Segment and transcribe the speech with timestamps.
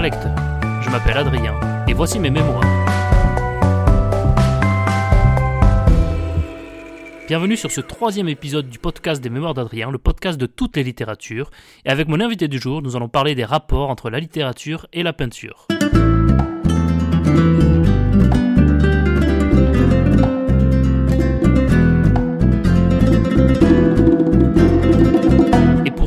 [0.00, 0.34] lecteur,
[0.80, 1.54] je m'appelle Adrien
[1.88, 2.62] et voici mes mémoires.
[7.26, 10.82] Bienvenue sur ce troisième épisode du podcast des Mémoires d'Adrien, le podcast de toutes les
[10.82, 11.50] littératures.
[11.84, 15.02] Et avec mon invité du jour, nous allons parler des rapports entre la littérature et
[15.02, 15.66] la peinture.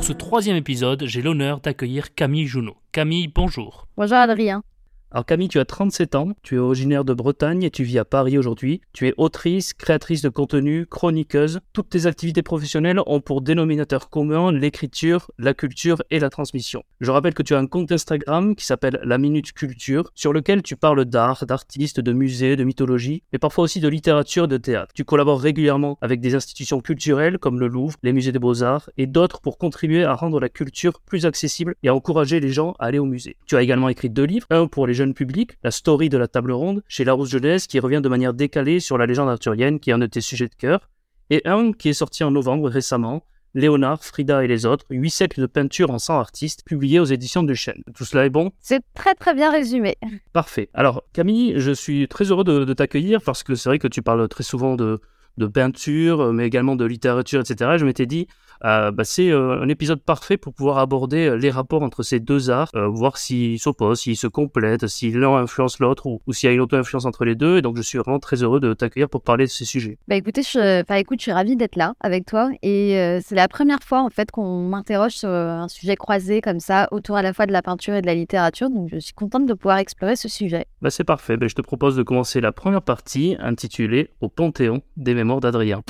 [0.02, 2.76] Pour ce troisième épisode, j'ai l'honneur d'accueillir Camille Junot.
[2.91, 3.88] Camille, bonjour.
[3.96, 4.64] Bonjour Adrien.
[5.13, 8.05] Alors Camille, tu as 37 ans, tu es originaire de Bretagne et tu vis à
[8.05, 8.79] Paris aujourd'hui.
[8.93, 11.59] Tu es autrice, créatrice de contenu, chroniqueuse.
[11.73, 16.84] Toutes tes activités professionnelles ont pour dénominateur commun l'écriture, la culture et la transmission.
[17.01, 20.63] Je rappelle que tu as un compte Instagram qui s'appelle La Minute Culture, sur lequel
[20.63, 24.93] tu parles d'art, d'artistes, de musées, de mythologie, mais parfois aussi de littérature, de théâtre.
[24.95, 29.07] Tu collabores régulièrement avec des institutions culturelles comme le Louvre, les musées des beaux-arts et
[29.07, 32.85] d'autres pour contribuer à rendre la culture plus accessible et à encourager les gens à
[32.85, 33.35] aller au musée.
[33.46, 36.52] Tu as également écrit deux livres, un pour les public, la story de la table
[36.52, 39.93] ronde, chez Larousse Jeunesse, qui revient de manière décalée sur la légende arthurienne, qui est
[39.93, 40.90] un de tes sujets de cœur,
[41.30, 45.41] et un qui est sorti en novembre récemment, Léonard, Frida et les autres, huit siècles
[45.41, 47.84] de peinture en 100 artistes, publiés aux éditions de Chêne.
[47.93, 48.52] Tout cela est bon?
[48.60, 49.98] C'est très très bien résumé.
[50.34, 50.70] Parfait.
[50.74, 54.27] Alors Camille, je suis très heureux de, t'accueillir parce que c'est vrai que tu parles
[54.30, 55.02] très souvent de,
[55.37, 57.77] de peinture, mais également de littérature, etc.
[57.77, 58.27] Je m'étais dit,
[58.63, 62.20] euh, bah, c'est euh, un épisode parfait pour pouvoir aborder euh, les rapports entre ces
[62.20, 66.52] deux arts, voir s'ils s'opposent, s'ils se complètent, si l'un influence l'autre ou, s'il y
[66.52, 67.57] a une auto-influence entre les deux.
[67.57, 69.97] Et donc, je suis vraiment très heureux de t'accueillir pour parler de ces sujets.
[70.07, 73.47] Bah écoutez, je, enfin, écoute, je suis ravie d'être là avec toi et c'est la
[73.47, 77.34] première fois en fait qu'on m'interroge sur un sujet croisé comme ça autour à la
[77.34, 78.69] fois de la peinture et de la littérature.
[78.69, 80.66] Donc, je suis contente de pouvoir explorer ce sujet.
[80.81, 81.38] Bah, c'est parfait.
[81.38, 85.81] Bah, je te propose de commencer la première partie intitulée Au Panthéon des mémoires d'Adrien.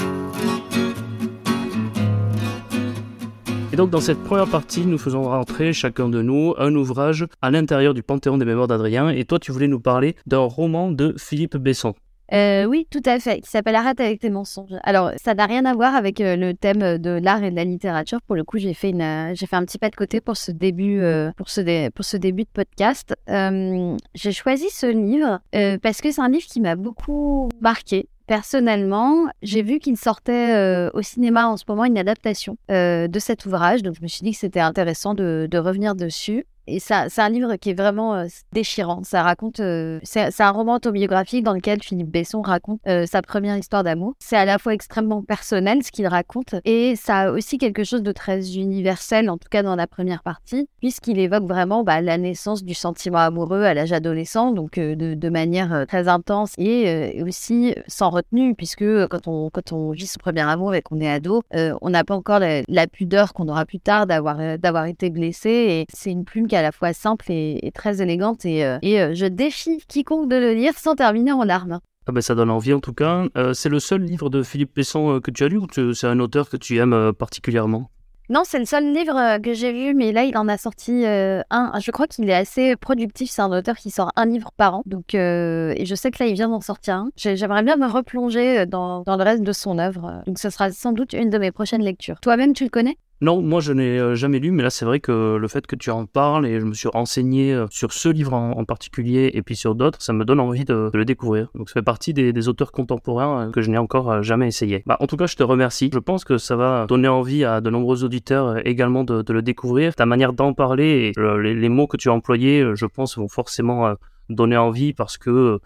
[3.73, 7.49] Et donc dans cette première partie, nous faisons rentrer chacun de nous un ouvrage à
[7.49, 9.07] l'intérieur du Panthéon des mémoires d'Adrien.
[9.07, 11.93] Et toi, tu voulais nous parler d'un roman de Philippe Besson.
[12.33, 14.75] Euh, oui, tout à fait, qui s'appelle Arrête avec tes mensonges.
[14.83, 17.65] Alors, ça n'a rien à voir avec euh, le thème de l'art et de la
[17.65, 18.19] littérature.
[18.21, 20.37] Pour le coup, j'ai fait, une, euh, j'ai fait un petit pas de côté pour
[20.37, 21.01] ce début,
[21.35, 23.15] pour ce, pour ce début de podcast.
[23.27, 25.39] j'ai choisi ce livre
[25.81, 28.07] parce que c'est un livre qui m'a beaucoup marqué.
[28.31, 33.19] Personnellement, j'ai vu qu'il sortait euh, au cinéma en ce moment une adaptation euh, de
[33.19, 36.45] cet ouvrage, donc je me suis dit que c'était intéressant de, revenir dessus.
[36.71, 39.01] Et c'est un livre qui est vraiment euh, déchirant.
[39.03, 43.57] Ça raconte, euh, c'est, un roman autobiographique dans lequel Philippe Besson raconte euh, sa première
[43.57, 44.13] histoire d'amour.
[44.19, 48.03] C'est à la fois extrêmement personnel ce qu'il raconte et ça a aussi quelque chose
[48.03, 52.17] de très universel, en tout cas dans la première partie, puisqu'il évoque vraiment bah, la
[52.17, 58.09] naissance du sentiment amoureux à l'âge adolescent, donc de, manière très intense et aussi sans
[58.09, 62.15] retenue, puisque quand on, vit son premier amour et qu'on est ado, on n'a pas
[62.15, 66.47] encore la, pudeur qu'on aura plus tard d'avoir, d'avoir été blessé et c'est une plume
[66.47, 68.45] qui à la fois simple et, très élégante.
[68.45, 71.79] Et, euh, et euh, je défie quiconque de le lire sans terminer en larmes.
[72.07, 73.25] Ah ben ça donne envie en tout cas.
[73.37, 76.19] Euh, c'est le seul livre de Philippe Pesson que tu as lu ou c'est un
[76.19, 77.91] auteur que tu aimes particulièrement?
[78.29, 81.43] Non, c'est le seul livre que j'ai vu, mais là, il en a sorti un.
[81.81, 83.29] Je crois qu'il est assez productif.
[83.29, 84.83] C'est un auteur qui sort un livre par an.
[84.85, 87.09] Donc, et je sais que là, il vient d'en sortir un.
[87.17, 90.23] J'aimerais bien me replonger dans, dans, le reste de son œuvre.
[90.27, 92.21] Donc, ce sera sans doute une de mes prochaines lectures.
[92.21, 92.97] Toi-même, tu le connais?
[93.23, 95.75] Non, moi je n'ai euh, jamais lu, mais là c'est vrai que le fait que
[95.75, 99.43] tu en parles et je me suis renseigné euh, sur ce livre en, particulier et
[99.43, 101.49] puis sur d'autres, ça me donne envie de, le découvrir.
[101.53, 104.81] Donc ça fait partie des, auteurs contemporains euh, que je n'ai encore jamais essayé.
[104.87, 105.91] Bah, en tout cas, je te remercie.
[105.93, 109.93] Je pense que ça va donner envie à de nombreux auditeurs également de, le découvrir.
[109.93, 113.93] Ta manière d'en parler et les, mots que tu as employés, je pense, vont forcément
[114.29, 115.59] donner envie parce que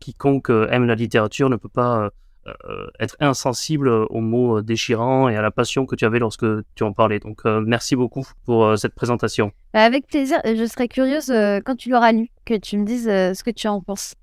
[0.00, 2.10] quiconque aime la littérature ne peut pas
[2.98, 6.92] être insensible aux mots déchirants et à la passion que tu avais lorsque tu en
[6.92, 7.18] parlais.
[7.18, 9.52] Donc euh, merci beaucoup pour euh, cette présentation.
[9.74, 11.32] Bah, avec plaisir, je serais curieuse
[11.64, 14.14] quand tu l'auras lu, que tu me dises ce que tu en penses.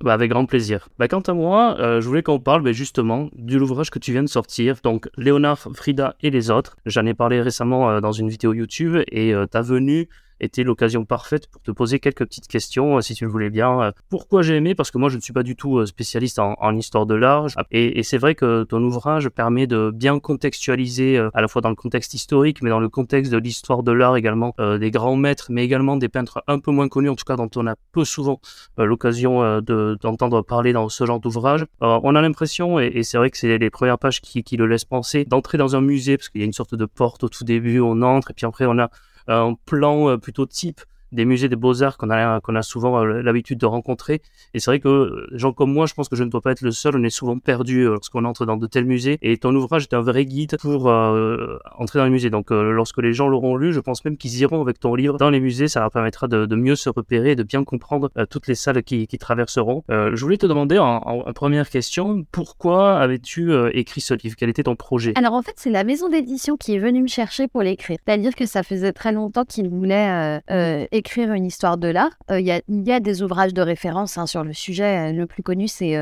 [0.00, 0.88] Bah avec grand plaisir.
[0.98, 4.24] Bah, quant à moi, je voulais qu'on parle bah, justement du l'ouvrage que tu viens
[4.24, 6.76] de sortir, donc Léonard, Frida et les autres.
[6.86, 10.08] J'en ai parlé récemment dans une vidéo YouTube et ta venue
[10.40, 13.82] était l'occasion parfaite pour te poser quelques petites questions, euh, si tu le voulais bien.
[13.82, 14.74] Euh, pourquoi j'ai aimé?
[14.74, 17.46] Parce que moi, je ne suis pas du tout euh, spécialiste en, histoire de l'art.
[17.70, 21.76] Et, c'est vrai que ton ouvrage permet de bien contextualiser, à la fois dans le
[21.76, 25.64] contexte historique, mais dans le contexte de l'histoire de l'art également, des grands maîtres, mais
[25.64, 28.40] également des peintres un peu moins connus, en tout cas dont on a peu souvent
[28.76, 31.64] l'occasion d'entendre parler dans ce genre d'ouvrage.
[31.80, 34.84] on a l'impression, et, c'est vrai que c'est les premières pages qui, qui le laissent
[34.84, 37.44] penser, d'entrer dans un musée, parce qu'il y a une sorte de porte au tout
[37.44, 38.90] début, on entre, et puis après on a
[39.28, 40.80] un plan euh, plutôt type
[41.14, 44.20] des musées des beaux-arts qu'on a, a souvent l'habitude de rencontrer.
[44.52, 46.62] Et c'est vrai que gens comme moi, je pense que je ne dois pas être
[46.62, 46.96] le seul.
[46.96, 49.18] On est souvent perdu lorsqu'on entre dans de tels musées.
[49.22, 52.30] Et ton ouvrage est un vrai guide pour entrer dans les musées.
[52.30, 55.30] Donc lorsque les gens l'auront lu, je pense même qu'ils iront avec ton livre dans
[55.30, 55.68] les musées.
[55.68, 58.82] Ça leur permettra de, de mieux se repérer et de bien comprendre toutes les salles
[58.82, 59.84] qui, qui traverseront.
[59.88, 64.36] je voulais te demander en, en, première question, pourquoi avais-tu écrit ce livre?
[64.36, 65.12] Quel était ton projet?
[65.16, 67.98] Alors en fait, c'est la maison d'édition qui est venue me chercher pour l'écrire.
[68.06, 72.12] C'est-à-dire que ça faisait très longtemps qu'il voulait euh, euh, écrire une histoire de l'art.
[72.30, 75.12] Euh, il y, a, des ouvrages de référence hein, sur le sujet.
[75.12, 75.98] Le plus connu, c'est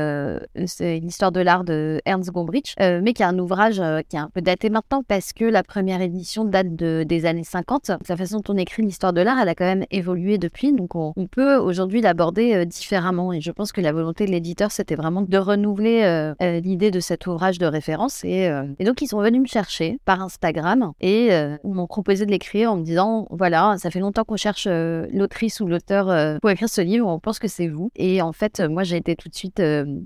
[0.55, 4.41] l'histoire de l'art de Ernst Gombrich, mais qui est un ouvrage qui est un peu
[4.41, 7.91] daté maintenant parce que la première édition date de, des années 50.
[8.07, 10.71] La façon dont on écrit l'histoire de l'art, elle a quand même évolué depuis.
[10.71, 13.33] Donc on, peut aujourd'hui l'aborder différemment.
[13.33, 16.33] Et je pense que la volonté de l'éditeur, c'était vraiment de renouveler
[16.63, 18.23] l'idée de cet ouvrage de référence.
[18.23, 18.49] Et,
[18.85, 21.29] donc ils sont venus me chercher par Instagram et
[21.65, 25.59] m'ont proposé de l'écrire en me disant voilà, ça fait longtemps qu'on cherche euh, l'autrice
[25.61, 27.89] ou l'auteur euh, pour écrire ce livre, on pense que c'est vous.
[27.95, 29.61] Et en fait, euh, moi j'ai été tout de suite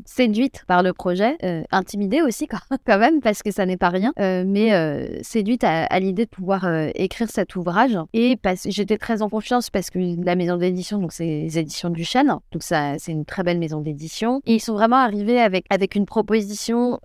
[0.06, 1.38] séduite par le projet,
[1.72, 2.48] intimidée aussi
[2.86, 7.30] quand même parce que ça n'est pas rien, mais séduite à, l'idée de pouvoir écrire
[7.30, 7.98] cet ouvrage.
[8.14, 12.04] Et j'étais très en confiance parce que la maison d'édition, donc c'est les éditions du
[12.04, 14.42] Chêne, donc c'est une très belle maison d'édition.
[14.46, 17.00] Et ils sont vraiment arrivés avec, avec une proposition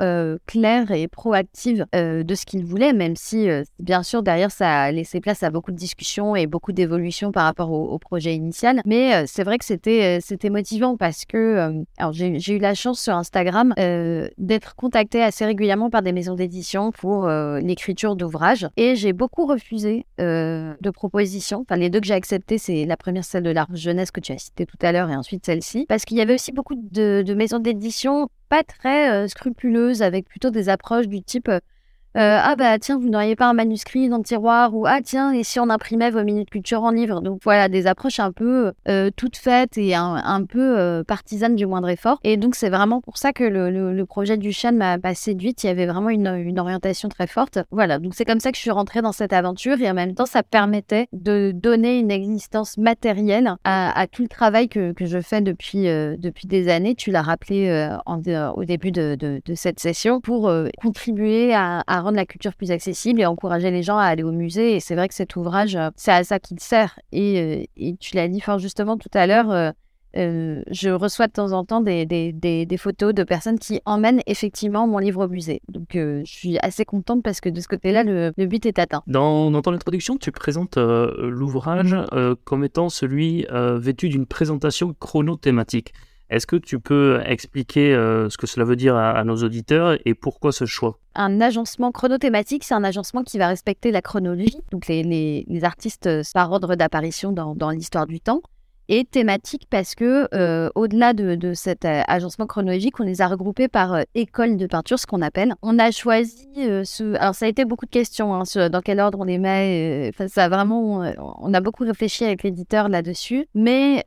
[0.46, 3.48] claire et proactive de ce qu'ils voulaient, même si
[3.78, 7.44] bien sûr derrière ça a laissé place à beaucoup de discussions et beaucoup d'évolutions par
[7.44, 8.80] rapport au, projet initial.
[8.84, 12.58] Mais euh, c'est vrai que c'était euh, c'était motivant parce que euh, alors j'ai eu
[12.58, 13.74] la chance sur Instagram
[14.38, 20.06] d'être contactée assez régulièrement par des maisons d'édition pour l'écriture d'ouvrages et j'ai beaucoup refusé
[20.18, 21.60] de propositions.
[21.62, 24.32] Enfin, les deux que j'ai acceptées, c'est la première celle de l'art jeunesse que tu
[24.32, 27.34] as citée tout à l'heure et ensuite celle-ci parce qu'il y avait aussi beaucoup de,
[27.34, 31.60] maisons d'édition pas très scrupuleuses avec plutôt des approches du type euh,
[32.14, 35.44] ah bah tiens, vous n'auriez pas un manuscrit dans le tiroir ou ah tiens, et
[35.44, 37.20] si on imprimait vos minutes culture en livre?
[37.20, 41.66] Donc voilà, des approches un peu euh, toutes faites et un, peu euh, partisanes du
[41.66, 42.18] moindre effort.
[42.24, 45.64] Et donc c'est vraiment pour ça que le, projet du chêne m'a séduite.
[45.64, 47.58] Il y avait vraiment une, orientation très forte.
[47.70, 50.14] Voilà, donc c'est comme ça que je suis rentrée dans cette aventure et en même
[50.14, 55.40] temps ça permettait de donner une existence matérielle à, tout le travail que, je fais
[55.40, 56.94] depuis, depuis des années.
[56.94, 62.70] Tu l'as rappelé au début de, cette session pour contribuer à rendre la culture plus
[62.70, 64.76] accessible et encourager les gens à aller au musée.
[64.76, 66.98] Et c'est vrai que cet ouvrage, euh, c'est à ça qu'il sert.
[67.12, 69.72] Et, euh, et, tu l'as dit fort justement tout à l'heure,
[70.16, 74.20] euh, je reçois de temps en temps des, des, des, photos de personnes qui emmènent
[74.26, 75.62] effectivement mon livre au musée.
[75.68, 79.02] Donc je suis assez contente parce que de ce côté-là, le, le, but est atteint.
[79.06, 81.96] Dans, dans ton introduction, tu présentes l'ouvrage
[82.44, 85.94] comme étant celui vêtu d'une présentation chronothématique.
[86.32, 90.14] Est-ce que tu peux expliquer euh, ce que cela veut dire à, nos auditeurs et
[90.14, 90.98] pourquoi ce choix?
[91.14, 96.50] Un agencement chronothématique, c'est un agencement qui va respecter la chronologie, donc les, artistes par
[96.50, 98.40] ordre d'apparition dans l'histoire du temps
[98.88, 103.28] et thématique parce que euh, au-delà de, de, cet euh, agencement chronologique, on les a
[103.28, 105.54] regroupés par euh, école de peinture, ce qu'on appelle.
[105.62, 106.48] On a choisi
[106.84, 107.14] ce.
[107.16, 110.10] Alors ça a été beaucoup de questions, hein, dans quel ordre on les met.
[110.12, 111.02] Enfin, ça a vraiment,
[111.40, 114.02] on a beaucoup réfléchi avec l'éditeur là-dessus, mais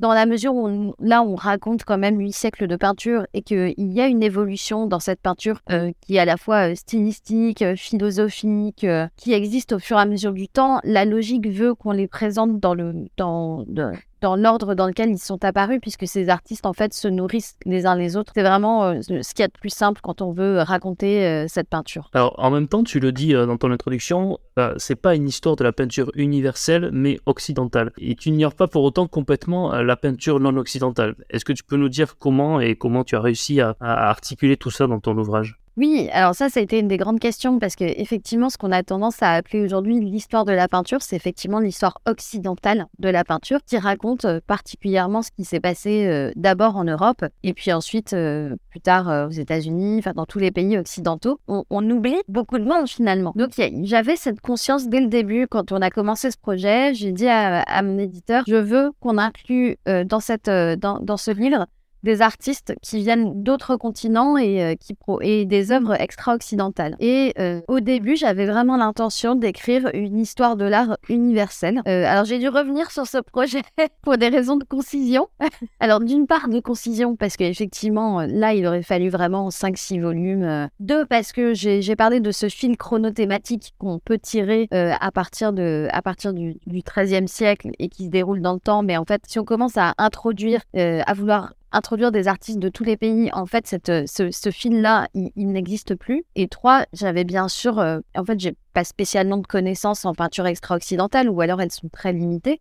[0.00, 3.74] dans la mesure où là on raconte quand même huit siècles de peinture et qu'il
[3.76, 5.60] y a une évolution dans cette peinture
[6.00, 8.86] qui est à la fois stylistique, philosophique,
[9.16, 10.80] qui existe au fur et à mesure du temps.
[10.84, 13.92] La logique veut qu'on les présente dans le dans, dans
[14.22, 17.96] l'ordre dans lequel ils sont apparus, puisque ces artistes, en fait, se nourrissent les uns
[17.96, 18.32] les autres.
[18.34, 21.46] C'est vraiment euh, ce qu'il y a de plus simple quand on veut raconter euh,
[21.48, 22.10] cette peinture.
[22.14, 24.38] Alors, en même temps, tu le dis euh, dans ton introduction,
[24.76, 27.92] c'est pas une histoire de la peinture universelle, mais occidentale.
[27.96, 31.14] Et tu n'ignores pas pour autant complètement la peinture non occidentale.
[31.30, 34.70] Est-ce que tu peux nous dire comment et comment tu as réussi à articuler tout
[34.70, 35.59] ça dans ton ouvrage?
[35.76, 38.72] Oui, alors ça, ça a été une des grandes questions parce que effectivement, ce qu'on
[38.72, 43.24] a tendance à appeler aujourd'hui l'histoire de la peinture, c'est effectivement l'histoire occidentale de la
[43.24, 48.80] peinture qui raconte particulièrement ce qui s'est passé d'abord en Europe et puis ensuite plus
[48.80, 51.40] tard aux États-Unis, enfin dans tous les pays occidentaux.
[51.48, 53.32] On, oublie beaucoup de monde finalement.
[53.36, 53.50] Donc
[53.82, 56.94] j'avais cette conscience dès le début quand on a commencé ce projet.
[56.94, 61.66] J'ai dit à, mon éditeur, je veux qu'on inclue dans cette dans ce livre
[62.02, 66.96] des artistes qui viennent d'autres continents et, euh, qui et des œuvres extra-occidentales.
[67.00, 71.82] Et euh, au début, j'avais vraiment l'intention d'écrire une histoire de l'art universelle.
[71.88, 73.62] Euh, alors j'ai dû revenir sur ce projet
[74.02, 75.28] pour des raisons de concision.
[75.80, 80.68] alors d'une part de concision parce qu'effectivement là il aurait fallu vraiment 5-6 volumes.
[80.80, 85.88] Deux parce que j'ai parlé de ce fil chronothématique qu'on peut tirer à partir, de,
[85.92, 88.82] à partir du, 13e siècle et qui se déroule dans le temps.
[88.82, 92.84] Mais en fait si on commence à introduire, à vouloir introduire des artistes de tous
[92.84, 93.30] les pays.
[93.32, 96.24] En fait, cette, ce, ce fil-là, il, n'existe plus.
[96.34, 101.28] Et trois, j'avais bien sûr, en fait, j'ai pas spécialement de connaissances en peinture extra-occidentale,
[101.28, 102.60] ou alors elles sont très limitées.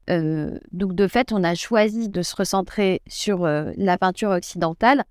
[0.72, 5.04] donc, de fait, on a choisi de se recentrer sur la peinture occidentale.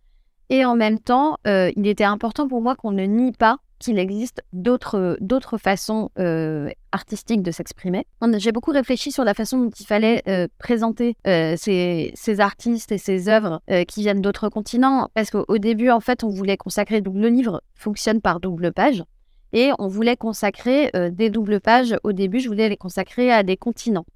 [0.50, 4.42] Et en même temps, il était important pour moi qu'on ne nie pas qu'il existe
[4.52, 5.18] d'autres,
[5.58, 8.06] façons euh, artistiques de s'exprimer.
[8.36, 12.92] J'ai beaucoup réfléchi sur la façon dont il fallait euh, présenter euh, ces, ces, artistes
[12.92, 17.00] et ces œuvres qui viennent d'autres continents, parce qu'au début, en fait, on voulait consacrer,
[17.00, 19.04] donc le livre fonctionne par double page,
[19.52, 21.96] et on voulait consacrer des doubles pages.
[22.02, 24.06] Au début, je voulais les consacrer à des continents.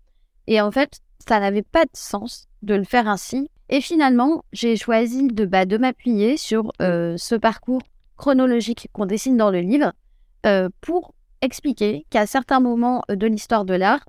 [0.47, 3.49] Et en fait, ça n'avait pas de sens de le faire ainsi.
[3.69, 7.81] Et finalement, j'ai choisi de, bah, de m'appuyer sur ce parcours
[8.23, 9.93] chronologique qu'on dessine dans le livre
[10.47, 14.05] euh, pour expliquer qu'à certains moments de l'histoire de l'art,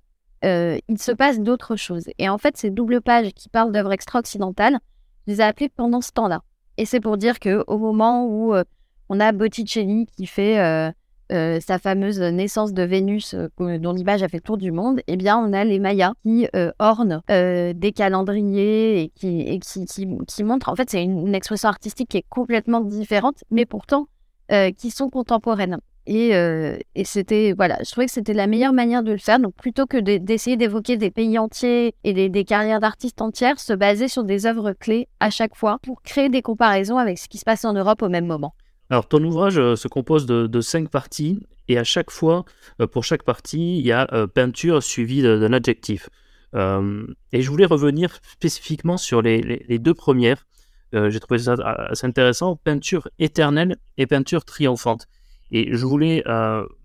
[0.46, 2.06] euh, il se passe d'autres choses.
[2.20, 4.78] Et en fait, ces doubles pages qui parlent d'œuvres extra-occidentales,
[5.26, 6.44] je les ai appelées pendant ce temps-là.
[6.78, 8.64] Et c'est pour dire qu'au moment où euh,
[9.10, 10.94] on a Botticelli qui fait
[11.30, 15.38] sa fameuse naissance de Vénus, dont l'image a fait le tour du monde, eh bien,
[15.38, 16.48] on a les Mayas qui
[16.80, 19.86] ornent des calendriers et qui, qui,
[20.26, 20.70] qui, montrent.
[20.70, 24.08] En fait, c'est une, une, expression artistique qui est complètement différente, mais pourtant
[24.78, 25.80] qui sont contemporaines.
[26.06, 26.32] Et,
[26.96, 29.40] et c'était, voilà, je trouvais que c'était la meilleure manière de le faire.
[29.40, 33.74] Donc, plutôt que d'essayer d'évoquer des pays entiers et des, des carrières d'artistes entières, se
[33.74, 37.38] baser sur des œuvres clés à chaque fois pour créer des comparaisons avec ce qui
[37.38, 38.54] se passe en Europe au même moment.
[38.94, 42.46] Alors, ton ouvrage euh, se compose de, cinq parties, et à chaque fois,
[42.80, 46.10] euh, pour chaque partie, il y a euh, peinture suivie d'un adjectif.
[46.54, 50.46] et je voulais revenir spécifiquement sur les, deux premières.
[50.92, 55.08] J'ai trouvé ça assez intéressant peinture éternelle et peinture triomphante.
[55.50, 56.24] Et je voulais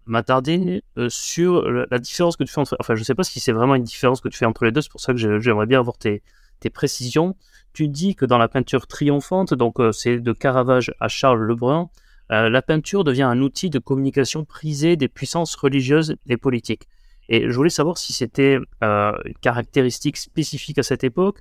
[0.06, 2.74] m'attarder sur la différence que tu fais entre.
[2.80, 4.72] Enfin, je ne sais pas si c'est vraiment une différence que tu fais entre les
[4.72, 6.22] deux, c'est pour ça que j'aimerais bien avoir tes,
[6.60, 7.36] tes précisions
[7.78, 11.90] tu dis que dans la peinture triomphante, donc euh, c'est de Caravage à Charles Lebrun,
[12.32, 16.88] euh, la peinture devient un outil de communication prisé des puissances religieuses et politiques.
[17.28, 21.38] Et je voulais savoir si c'était euh, une caractéristique spécifique à cette époque.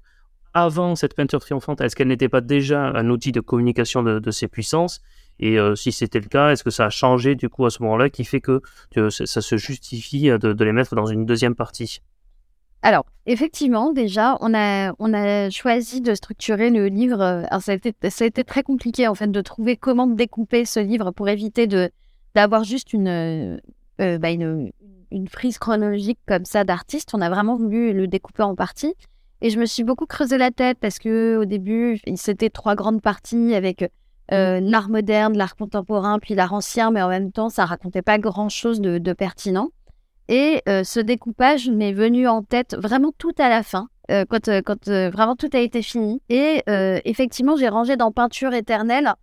[0.53, 4.47] Avant cette peinture triomphante, est-ce qu'elle n'était pas déjà un outil de communication de, ces
[4.47, 5.01] puissances?
[5.39, 8.09] Et si c'était le cas, est-ce que ça a changé du coup à ce moment-là
[8.09, 8.62] qui fait que,
[9.09, 12.01] ça se justifie de les mettre dans une deuxième partie?
[12.81, 17.22] Alors, effectivement, déjà, on a, on a choisi de structurer le livre.
[17.22, 20.07] Euh, alors, ça a, été, ça a été très compliqué, en fait, de trouver comment
[20.07, 21.89] découper ce livre pour éviter de,
[22.36, 23.57] d'avoir juste une, euh,
[24.00, 24.72] euh, bah, une,
[25.12, 27.10] une, frise chronologique comme ça d'artiste.
[27.13, 28.93] On a vraiment voulu le découper en parties.
[29.41, 33.01] Et je me suis beaucoup creusé la tête parce que au début, c'était trois grandes
[33.01, 33.86] parties avec
[34.29, 38.81] l'art moderne, l'art contemporain, puis l'art ancien, mais en même temps, ça racontait pas grand-chose
[38.81, 39.69] de, de pertinent.
[40.29, 44.48] Et euh, ce découpage m'est venu en tête vraiment tout à la fin, euh, quand,
[44.50, 46.22] euh, quand vraiment tout a été fini.
[46.29, 46.63] Et
[47.05, 49.13] effectivement, j'ai rangé dans Peinture éternelle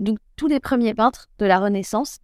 [0.00, 2.18] donc tous les premiers peintres de la Renaissance.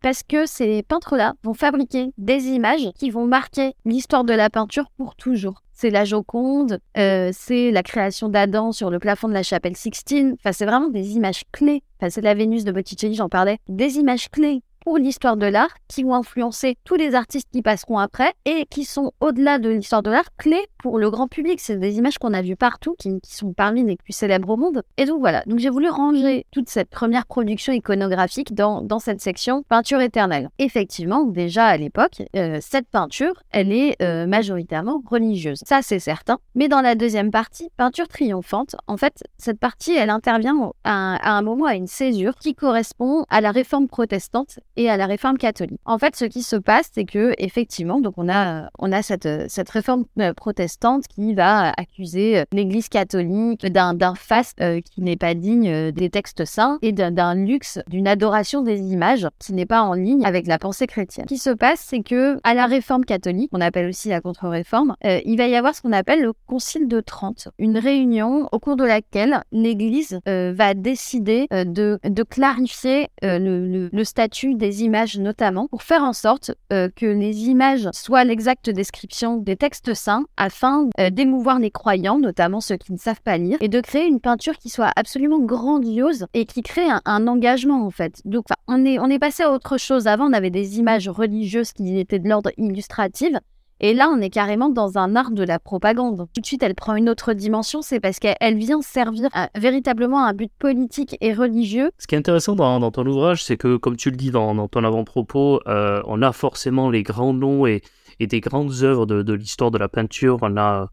[0.00, 4.86] parce que ces peintres-là vont fabriquer des images qui vont marquer l'histoire de la peinture
[4.96, 5.62] pour toujours.
[5.72, 10.36] C'est la Joconde, c'est la création d'Adam sur le plafond de la chapelle Sixtine.
[10.40, 11.82] Enfin, c'est vraiment des images clés.
[12.00, 13.58] Enfin, c'est la Vénus de Botticelli, j'en parlais.
[13.68, 17.98] Des images clés pour l'histoire de l'art qui vont influencer tous les artistes qui passeront
[17.98, 21.60] après et qui sont au-delà de l'histoire de l'art clés pour le grand public.
[21.60, 24.82] C'est des images qu'on a vues partout qui, sont parmi les plus célèbres au monde.
[24.96, 29.20] Et donc voilà, donc j'ai voulu ranger toute cette première production iconographique dans, dans cette
[29.20, 30.48] section peinture éternelle.
[30.58, 35.60] Effectivement, déjà à l'époque, euh, cette peinture, elle est euh, majoritairement religieuse.
[35.64, 36.38] Ça, c'est certain.
[36.54, 41.32] Mais dans la deuxième partie, peinture triomphante, en fait, cette partie, elle intervient à, à
[41.32, 45.36] un moment, à une césure qui correspond à la réforme protestante et à la réforme
[45.36, 45.80] catholique.
[45.84, 49.28] En fait, ce qui se passe, c'est que effectivement, donc on a on a cette
[49.50, 55.02] cette réforme euh, protestante qui va accuser euh, l'Église catholique d'un d'un faste euh, qui
[55.02, 59.66] n'est pas digne des textes saints et d'un luxe, d'une adoration des images qui n'est
[59.66, 61.26] pas en ligne avec la pensée chrétienne.
[61.28, 64.94] Ce qui se passe, c'est que à la réforme catholique, on appelle aussi la contre-réforme,
[65.02, 68.76] il va y avoir ce qu'on appelle le Concile de Trente, une réunion au cours
[68.76, 75.68] de laquelle l'Église va décider de de clarifier le, le, le statut des images notamment,
[75.68, 80.88] pour faire en sorte euh, que les images soient l'exacte description des textes saints afin
[80.98, 84.20] euh, d'émouvoir les croyants, notamment ceux qui ne savent pas lire, et de créer une
[84.20, 88.22] peinture qui soit absolument grandiose et qui crée un, engagement en fait.
[88.24, 90.06] Donc on est, on est passé à autre chose.
[90.06, 93.32] Avant, on avait des images religieuses qui étaient de l'ordre illustratif.
[93.80, 96.26] Et là, on est carrément dans un art de la propagande.
[96.34, 100.32] Tout de suite, elle prend une autre dimension, c'est parce qu'elle vient servir véritablement un
[100.32, 101.90] but politique et religieux.
[101.98, 104.82] Ce qui est intéressant dans, ton ouvrage, c'est que, comme tu le dis dans, ton
[104.82, 107.82] avant-propos, euh, on a forcément les grands noms et,
[108.18, 110.38] des grandes œuvres de, l'histoire de la peinture.
[110.42, 110.90] On a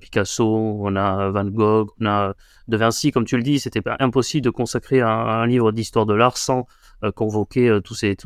[0.00, 2.34] Picasso, on a Van Gogh, on a
[2.68, 6.36] De Vinci, comme tu le dis, c'était impossible de consacrer un livre d'histoire de l'art
[6.36, 6.62] sans euh,
[7.14, 8.16] convoquer euh, tous ces,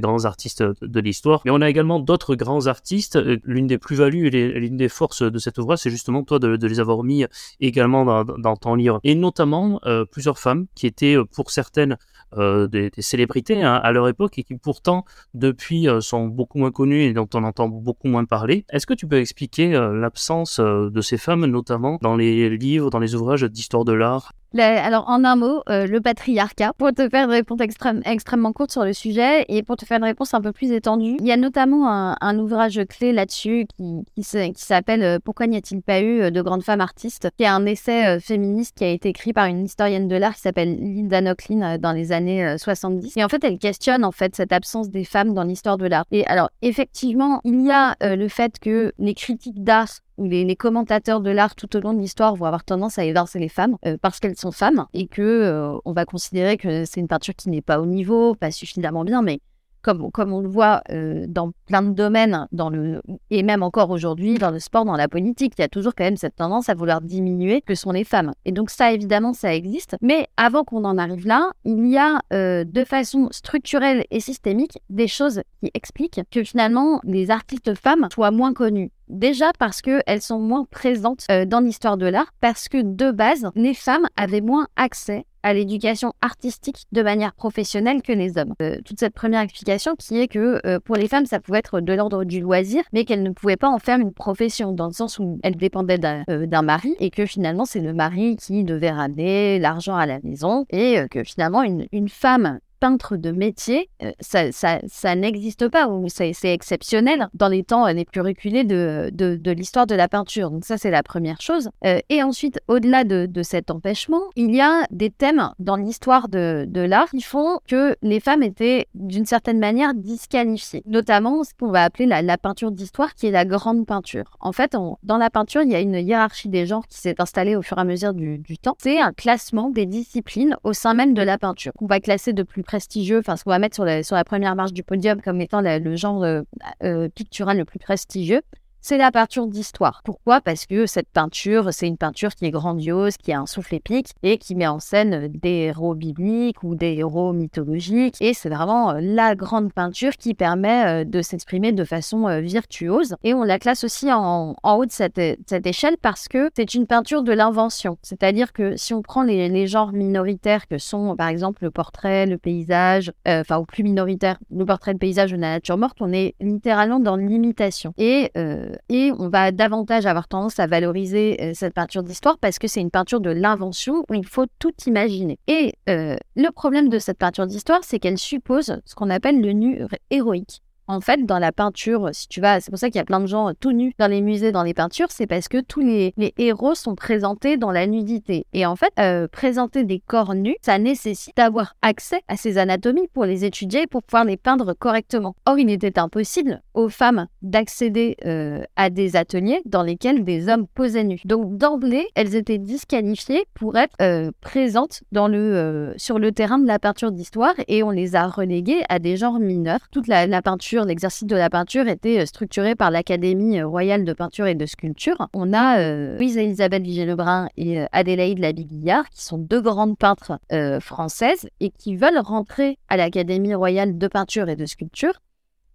[0.00, 1.42] grands artistes de, l'histoire.
[1.44, 3.16] Mais on a également d'autres grands artistes.
[3.16, 6.66] Euh, l'une des plus-values et l'une des forces de cet ouvrage, c'est justement toi de,
[6.66, 7.24] les avoir mis
[7.60, 9.00] également dans, dans ton livre.
[9.04, 9.80] Et notamment
[10.10, 11.96] plusieurs femmes qui étaient pour certaines
[12.36, 15.04] des, célébrités hein, à leur époque et qui pourtant
[15.34, 18.64] depuis sont beaucoup moins connues et dont on entend beaucoup moins parler.
[18.70, 23.14] Est-ce que tu peux expliquer l'absence de ces femmes, notamment dans les livres, dans les
[23.14, 24.32] ouvrages d'histoire de l'art?
[24.56, 26.72] Alors, en un mot, euh, le patriarcat.
[26.78, 27.60] Pour te faire une réponse
[28.04, 31.16] extrêmement courte sur le sujet et pour te faire une réponse un peu plus étendue,
[31.20, 33.66] il y a notamment un, ouvrage clé là-dessus
[34.14, 37.28] qui, s'appelle euh, Pourquoi n'y a-t-il pas eu euh, de grandes femmes artistes?
[37.36, 40.40] Qui est un essai féministe qui a été écrit par une historienne de l'art qui
[40.40, 43.16] s'appelle Linda Nochlin dans les années 70.
[43.16, 46.04] Et en fait, elle questionne en fait cette absence des femmes dans l'histoire de l'art.
[46.10, 49.88] Et alors, effectivement, il y a le fait que les critiques d'art
[50.18, 53.38] où les, commentateurs de l'art tout au long de l'histoire vont avoir tendance à évincer
[53.38, 57.00] les femmes euh, parce qu'elles sont femmes et que euh, on va considérer que c'est
[57.00, 59.40] une peinture qui n'est pas au niveau, pas suffisamment bien, mais
[59.80, 63.90] comme, comme on le voit euh, dans plein de domaines, dans le, et même encore
[63.90, 66.68] aujourd'hui dans le sport, dans la politique, il y a toujours quand même cette tendance
[66.68, 68.32] à vouloir diminuer que sont les femmes.
[68.44, 69.96] Et donc ça, évidemment, ça existe.
[70.02, 75.06] Mais avant qu'on en arrive là, il y a de façon structurelle et systémique des
[75.06, 78.90] choses qui expliquent que finalement les artistes femmes soient moins connus.
[79.08, 83.48] Déjà parce qu'elles sont moins présentes euh, dans l'histoire de l'art, parce que de base,
[83.54, 88.54] les femmes avaient moins accès à l'éducation artistique de manière professionnelle que les hommes.
[88.60, 91.80] Euh, toute cette première explication qui est que euh, pour les femmes, ça pouvait être
[91.80, 94.92] de l'ordre du loisir, mais qu'elles ne pouvaient pas en faire une profession, dans le
[94.92, 99.58] sens où elles dépendaient d'un mari, et que finalement c'est le mari qui devait ramener
[99.58, 105.14] l'argent à la maison, et que finalement une, une femme peintre de métier, euh, ça,
[105.16, 110.08] n'existe pas, ou c'est exceptionnel dans les temps les plus reculés de, l'histoire de la
[110.08, 110.50] peinture.
[110.50, 111.70] Donc ça, c'est la première chose.
[111.84, 116.66] Euh, et ensuite, au-delà de, cet empêchement, il y a des thèmes dans l'histoire de,
[116.74, 120.82] l'art qui font que les femmes étaient d'une certaine manière disqualifiées.
[120.86, 124.36] Notamment ce qu'on va appeler la, peinture d'histoire, qui est la grande peinture.
[124.40, 127.56] En fait, dans la peinture, il y a une hiérarchie des genres qui s'est installée
[127.56, 128.76] au fur et à mesure du, temps.
[128.78, 131.72] C'est un classement des disciplines au sein même de la peinture.
[131.80, 133.84] On va classer de plus prestigieux, enfin ce qu'on va mettre sur
[134.14, 136.42] la, première marche du podium comme étant le genre euh,
[136.84, 138.42] euh, pictural le plus prestigieux,
[138.80, 140.00] c'est la peinture d'histoire.
[140.04, 140.40] Pourquoi?
[140.40, 144.12] Parce que cette peinture, c'est une peinture qui est grandiose, qui a un souffle épique
[144.22, 148.16] et qui met en scène des héros bibliques ou des héros mythologiques.
[148.20, 152.40] Et c'est vraiment euh, la grande peinture qui permet euh, de s'exprimer de façon euh,
[152.40, 153.16] virtuose.
[153.24, 157.22] Et on la classe aussi en, haut de cette, échelle parce que c'est une peinture
[157.22, 157.98] de l'invention.
[158.02, 162.38] C'est-à-dire que si on prend les, genres minoritaires que sont par exemple le portrait, le
[162.38, 166.34] paysage, enfin au plus minoritaire, le portrait, le paysage de la nature morte, on est
[166.40, 167.92] littéralement dans l'imitation.
[167.98, 172.58] Et euh, et on va davantage avoir tendance à valoriser euh, cette peinture d'histoire parce
[172.58, 175.38] que c'est une peinture de l'invention où il faut tout imaginer.
[175.46, 179.52] Et euh, le problème de cette peinture d'histoire, c'est qu'elle suppose ce qu'on appelle le
[179.52, 180.62] nu héroïque.
[180.90, 183.20] En fait, dans la peinture, si tu vas, c'est pour ça qu'il y a plein
[183.20, 186.14] de gens tout nus dans les musées, dans les peintures, c'est parce que tous les,
[186.38, 188.46] héros sont présentés dans la nudité.
[188.54, 193.06] Et en fait, euh, présenter des corps nus, ça nécessite d'avoir accès à ces anatomies
[193.12, 195.36] pour les étudier pour pouvoir les peindre correctement.
[195.44, 200.66] Or, il était impossible aux femmes d'accéder euh, à des ateliers dans lesquels des hommes
[200.66, 201.20] posaient nus.
[201.26, 206.66] Donc, d'emblée, elles étaient disqualifiées pour être euh, présentes dans le, sur le terrain de
[206.66, 209.80] la peinture d'histoire et on les a reléguées à des genres mineurs.
[209.92, 214.12] Toute la peinture l'exercice de la peinture était euh, structuré par l'Académie euh, royale de
[214.12, 215.28] peinture et de sculpture.
[215.32, 220.38] On a euh, Louise-Elisabeth Vigée-Lebrun et Adélaïde Labiguillard, qui sont deux grandes peintres
[220.80, 225.20] françaises et qui veulent rentrer à l'Académie royale de peinture et de sculpture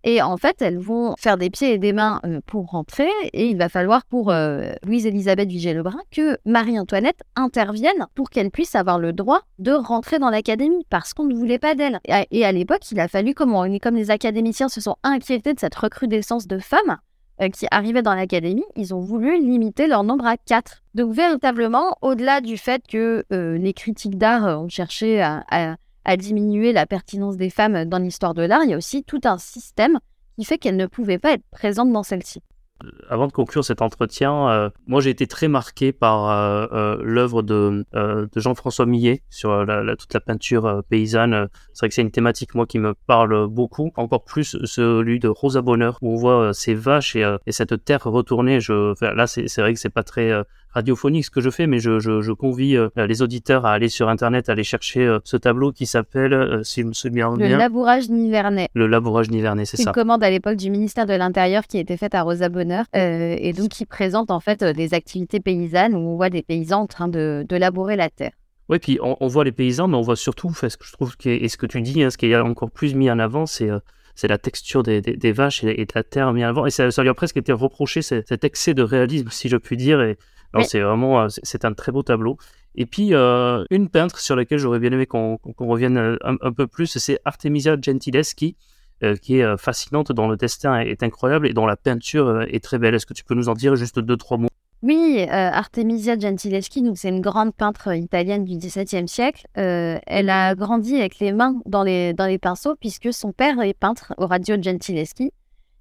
[0.04, 3.08] et en fait, elles vont faire des pieds et des mains euh, pour rentrer.
[3.32, 9.00] Et il va falloir pour euh, Louise-Élisabeth Vigée-Lebrun que Marie-Antoinette intervienne pour qu'elle puisse avoir
[9.00, 12.00] le droit de rentrer dans l'académie parce qu'on ne voulait pas d'elle.
[12.32, 15.76] Et à, l'époque, il a fallu, comme, comme les académiciens se sont inquiétés de cette
[15.76, 16.98] recrudescence de femmes,
[17.42, 20.84] euh, qui arrivaient dans l'académie, ils ont voulu limiter leur nombre à quatre.
[20.96, 25.78] Donc véritablement, au-delà du fait que les critiques d'art ont cherché à
[26.18, 29.38] diminuer la pertinence des femmes dans l'histoire de l'art, il y a aussi tout un
[29.38, 30.00] système
[30.38, 32.42] qui fait qu'elles ne pouvaient pas être présentes dans celle-ci.
[33.08, 37.42] Avant de conclure cet entretien, euh, moi j'ai été très marqué par euh, euh, l'œuvre
[37.42, 37.86] de,
[38.36, 39.66] Jean-François Millet sur
[39.98, 41.48] toute la peinture paysanne.
[41.74, 45.30] C'est vrai que c'est une thématique moi qui me parle beaucoup, encore plus celui de
[45.30, 48.60] Rosa Bonheur où on voit ces vaches et, et cette terre retournée.
[49.02, 50.34] Là c'est vrai que c'est pas très
[50.74, 53.90] radiophonique ce que je fais, mais je, je, je convie euh, les auditeurs à aller
[53.90, 57.32] sur Internet, à aller chercher euh, ce tableau qui s'appelle, euh, si je me souviens
[57.32, 58.70] Le bien, labourage nivernais.
[58.74, 59.90] le labourage nivernais, c'est ça.
[59.90, 62.86] une commande à l'époque du ministère de l'Intérieur qui a été faite à Rosa Bonheur
[62.94, 66.88] et donc qui présente en fait des activités paysannes où on voit des paysans en
[66.88, 68.32] train de, de labourer la terre.
[68.70, 71.16] Oui, puis on, on voit les paysans, mais on voit surtout, ce que je trouve,
[71.26, 73.70] et ce que tu dis, hein, ce qui est encore plus mis en avant, c'est
[73.70, 73.80] euh,
[74.16, 76.66] c'est la texture des, des, des vaches et, et de la terre mis en avant.
[76.66, 79.58] Et ça, ça lui a presque été reproché, cet, cet excès de réalisme, si je
[79.58, 80.02] puis dire.
[80.02, 80.18] Et
[80.60, 80.66] Oui.
[80.66, 82.38] c'est vraiment, euh, c'est- un très beau tableau.
[82.76, 86.52] Et puis, euh, une peintre sur laquelle j'aurais bien aimé qu'on revienne euh, un, un
[86.52, 88.56] peu plus, c'est Artemisia Gentileschi,
[89.04, 92.80] euh, qui est fascinante, dont le destin est, incroyable et dont la peinture est très
[92.80, 92.96] belle.
[92.96, 94.48] Est-ce que tu peux nous en dire juste deux, trois mots?
[94.82, 99.48] Oui, euh, Artemisia Gentileschi, c'est une grande peintre italienne du XVIIe siècle.
[99.58, 103.62] Euh, elle a grandi avec les mains dans les, dans les pinceaux puisque son père
[103.62, 105.32] est peintre, Orazio Gentileschi.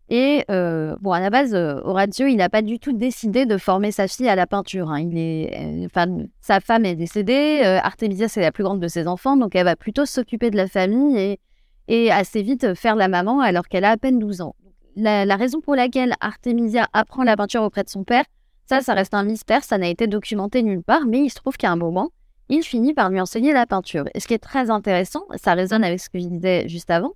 [0.09, 3.57] Et euh, bon, à la base, euh, Orazio, il n'a pas du tout décidé de
[3.57, 4.91] former sa fille à la peinture.
[4.91, 5.01] hein.
[5.01, 6.07] Il est, euh, enfin,
[6.41, 7.63] sa femme est décédée.
[7.65, 10.57] euh, Artemisia, c'est la plus grande de ses enfants, donc elle va plutôt s'occuper de
[10.57, 11.41] la famille et,
[11.89, 14.55] et assez vite faire la maman alors qu'elle a à peine 12 ans.
[14.97, 18.25] La, la raison pour laquelle Artemisia apprend la peinture auprès de son père,
[18.67, 21.57] ça, ça reste un mystère, ça n'a été documenté nulle part, mais il se trouve
[21.57, 22.11] qu'à un moment,
[22.49, 24.05] il finit par lui enseigner la peinture.
[24.15, 27.13] Et ce qui est très intéressant, ça résonne avec ce que je disais juste avant,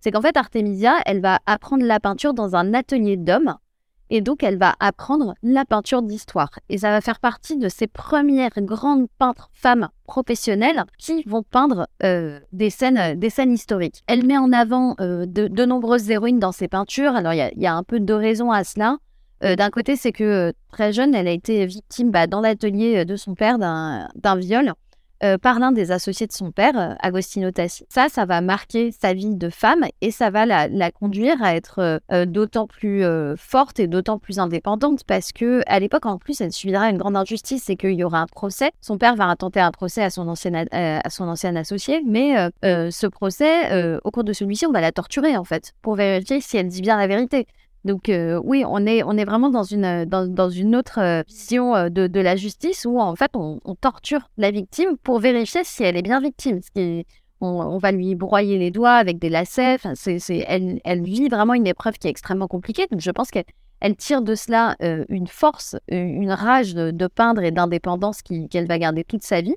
[0.00, 3.56] c'est qu'en fait, Artemisia, elle va apprendre la peinture dans un atelier d'hommes,
[4.10, 6.50] et donc elle va apprendre la peinture d'histoire.
[6.68, 11.86] Et ça va faire partie de ces premières grandes peintres femmes professionnelles qui vont peindre
[12.02, 14.02] euh, des, scènes, des scènes historiques.
[14.08, 17.14] Elle met en avant euh, de, nombreuses héroïnes dans ses peintures.
[17.14, 18.98] Alors il y a- un peu de raison à cela.
[19.44, 22.98] Euh, d'un côté, c'est que euh, très jeune, elle a été victime bah, dans l'atelier
[22.98, 24.74] euh, de son père d'un viol
[25.22, 27.84] euh, par l'un des associés de son père, euh, Agostino Tassi.
[27.88, 31.54] Ça, ça va marquer sa vie de femme et ça va la, la conduire à
[31.54, 36.06] être euh, euh, d'autant plus euh, forte et d'autant plus indépendante parce que à l'époque,
[36.06, 38.70] en plus, elle subira une grande injustice, c'est qu'il y aura un procès.
[38.80, 43.06] Son père va intenter un procès à son ancien, à son ancien associé, mais ce
[43.06, 46.68] procès, au cours de celui-ci, on va la torturer en fait pour vérifier si elle
[46.68, 47.46] dit bien la vérité.
[47.84, 51.00] Donc euh, oui, on est, on est vraiment dans une, euh, dans, dans une autre
[51.00, 55.62] euh, vision de, de la justice où en fait on, torture la victime pour vérifier
[55.64, 56.60] si elle est bien victime.
[57.42, 59.76] On, va lui broyer les doigts avec des lacets.
[59.76, 62.86] Enfin, c'est, elle, elle vit vraiment une épreuve qui est extrêmement compliquée.
[62.90, 63.44] Donc je pense qu'elle
[63.80, 64.76] elle tire de cela
[65.08, 69.54] une force, une rage de, de peindre et d'indépendance qu'elle va garder toute sa vie.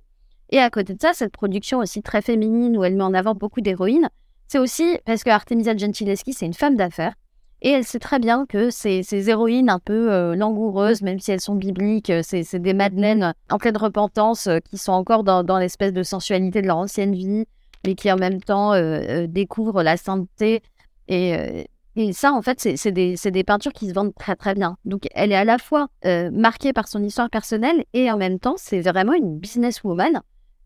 [0.52, 3.36] Et à côté de ça, cette production aussi très féminine où elle met en avant
[3.36, 4.08] beaucoup d'héroïnes,
[4.48, 7.16] c'est aussi parce que Artemisia Gentileschi, c'est une femme d'affaires.
[7.65, 11.32] Et elle sait très bien que ces, ces héroïnes un peu euh, langoureuses, même si
[11.32, 15.23] elles sont bibliques, euh, c'est c'est des madeleines en pleine repentance euh, qui sont encore
[15.23, 17.45] dans, dans l'espèce de sensualité de leur ancienne vie,
[17.86, 18.73] mais qui en même temps
[19.28, 20.62] découvrent la sainteté.
[21.08, 24.36] Et, et ça, en fait, c'est c'est des, c'est des peintures qui se vendent très
[24.36, 24.78] très bien.
[24.86, 25.88] Donc elle est à la fois
[26.32, 30.21] marquée par son histoire personnelle et en même temps, c'est vraiment une businesswoman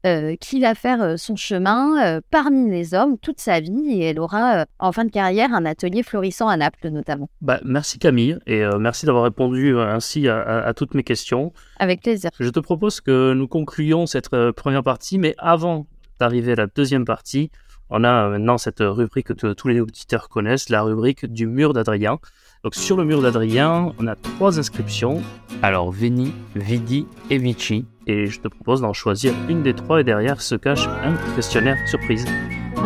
[0.05, 4.03] euh, qui va faire euh, son chemin euh, parmi les hommes toute sa vie et
[4.05, 7.29] elle aura en fin de carrière un atelier florissant à Naples notamment.
[7.41, 11.51] bah, Merci Camille, et merci d'avoir répondu ainsi à- à- à toutes mes questions.
[11.79, 12.29] Avec plaisir.
[12.39, 15.87] Je te propose que nous concluions cette première partie, mais avant
[16.19, 17.51] d'arriver à la deuxième partie,
[17.89, 22.19] on a maintenant cette rubrique que tous les auditeurs connaissent, la rubrique du mur d'Adrien.
[22.63, 25.21] Donc sur le mur d'Adrien, on a trois inscriptions.
[25.61, 27.85] Alors Veni, Vidi et Vici.
[28.07, 31.77] Et je te propose d'en choisir une des trois et derrière se cache un questionnaire
[31.87, 32.25] surprise.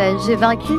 [0.01, 0.73] Bah, J'ai vaincu.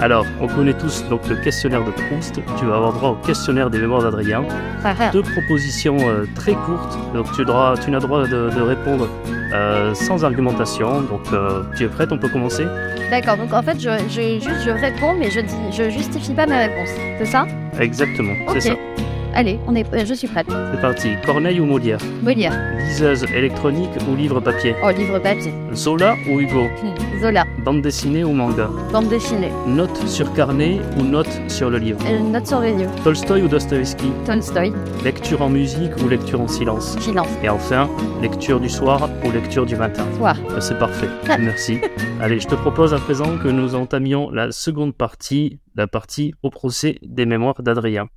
[0.00, 2.40] Alors, on connaît tous donc le questionnaire de Proust.
[2.58, 4.44] Tu vas avoir droit au questionnaire des mémoires d'Adrien.
[4.80, 5.10] Frère.
[5.12, 6.98] deux propositions euh, très courtes.
[7.14, 9.08] Donc tu, dois- tu n'as droit de, de répondre
[9.54, 11.00] euh, sans argumentation.
[11.00, 12.66] Donc euh, tu es prête, on peut commencer?
[13.10, 15.40] D'accord, donc en fait, je, je, juste, je réponds, mais je,
[15.72, 16.90] je justifie pas mes réponses.
[17.18, 17.46] C'est ça?
[17.80, 18.56] Exactement, Ok.
[18.60, 18.74] c'est ça.
[19.34, 20.46] Allez, on est, euh, je suis prête.
[20.48, 21.08] C'est parti.
[21.24, 22.52] Corneille ou Molière Molière.
[22.78, 25.52] Liseuse électronique ou livre papier Oh, livre papier.
[25.72, 26.68] Zola ou Hugo
[27.20, 27.44] Zola.
[27.64, 29.50] Bande dessinée ou manga Bande dessinée.
[29.66, 32.86] Note sur carnet ou note sur le livre Euh, note sur radio.
[33.04, 34.72] Tolstoï ou Dostoevsky Tolstoy.
[35.04, 37.28] Lecture en musique ou lecture en silence Silence.
[37.44, 37.88] Et enfin,
[38.20, 40.36] lecture du soir ou lecture du matin Soir.
[40.50, 41.78] Euh, C'est parfait, merci.
[42.20, 46.50] Allez, je te propose à présent que nous entamions la seconde partie, la partie au
[46.50, 48.08] procès des mémoires d'Adrien.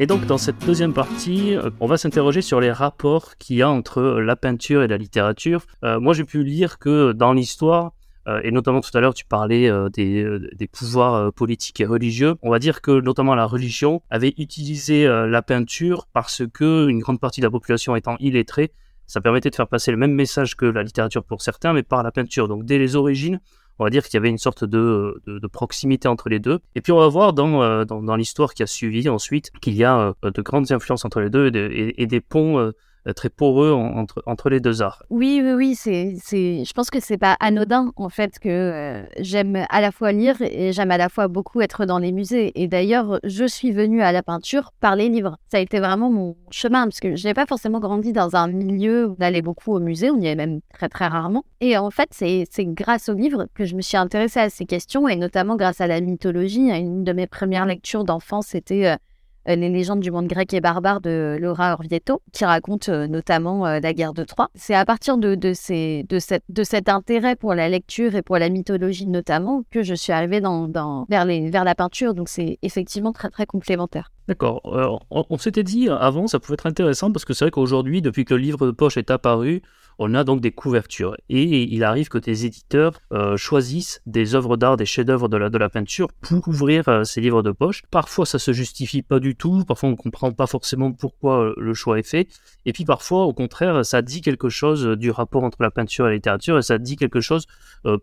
[0.00, 3.62] Et donc dans cette deuxième partie, euh, on va s'interroger sur les rapports qu'il y
[3.62, 5.66] a entre la peinture et la littérature.
[5.84, 7.92] Euh, moi j'ai pu lire que dans l'histoire,
[8.26, 11.86] euh, et notamment tout à l'heure tu parlais euh, des, euh, pouvoirs euh, politiques et
[11.86, 16.88] religieux, on va dire que notamment la religion avait utilisé euh, la peinture parce que
[16.88, 18.72] une grande partie de la population étant illettrée,
[19.06, 22.02] ça permettait de faire passer le même message que la littérature pour certains, mais par
[22.02, 22.48] la peinture.
[22.48, 23.38] Donc dès les origines,
[23.78, 26.60] on va dire qu'il y avait une sorte de, de, proximité entre les deux.
[26.74, 29.84] Et puis on va voir dans, dans, dans l'histoire qui a suivi ensuite qu'il y
[29.84, 32.72] a de grandes influences entre les deux et, et des ponts euh,
[33.12, 35.02] très poreux entre, entre les deux arts.
[35.10, 39.02] Oui, oui, oui, c'est, c'est, je pense que c'est pas anodin en fait que euh,
[39.18, 42.52] j'aime à la fois lire et j'aime à la fois beaucoup être dans les musées.
[42.54, 45.36] Et d'ailleurs, je suis venue à la peinture par les livres.
[45.48, 48.48] Ça a été vraiment mon chemin parce que je n'ai pas forcément grandi dans un
[48.48, 51.44] milieu où on allait beaucoup au musée, on y allait même très très rarement.
[51.60, 54.66] Et en fait, c'est, c'est grâce aux livres que je me suis intéressée à ces
[54.66, 56.70] questions et notamment grâce à la mythologie.
[56.70, 58.96] Une de mes premières lectures d'enfance, c'était euh, euh,
[59.46, 63.80] les légendes du monde grec et barbare de Laura Orvieto, qui raconte euh, notamment euh,
[63.80, 64.50] la guerre de Troie.
[64.54, 68.22] C'est à partir de, de, ces, de, cette, de cet intérêt pour la lecture et
[68.22, 72.14] pour la mythologie notamment que je suis arrivée dans, dans, vers, les, vers la peinture.
[72.14, 74.10] Donc c'est effectivement très très complémentaire.
[74.26, 74.62] D'accord.
[75.10, 78.32] on s'était dit avant, ça pouvait être intéressant parce que c'est vrai qu'aujourd'hui, depuis que
[78.32, 79.60] le livre de poche est apparu,
[79.98, 81.16] on a donc des couvertures.
[81.28, 85.50] Et il arrive que des éditeurs euh, choisissent des œuvres d'art, des chefs-d'œuvre de la,
[85.50, 87.82] de la peinture pour ouvrir euh, ces livres de poche.
[87.90, 89.64] Parfois, ça se justifie pas du tout.
[89.64, 92.28] Parfois, on ne comprend pas forcément pourquoi euh, le choix est fait.
[92.66, 96.10] Et puis, parfois, au contraire, ça dit quelque chose du rapport entre la peinture et
[96.10, 97.46] la littérature et ça dit quelque chose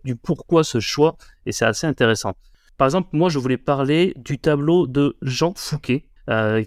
[0.03, 1.17] du pourquoi ce choix.
[1.45, 2.35] Et c'est assez intéressant.
[2.77, 6.05] Par exemple, moi, je voulais parler du tableau de Jean Fouquet.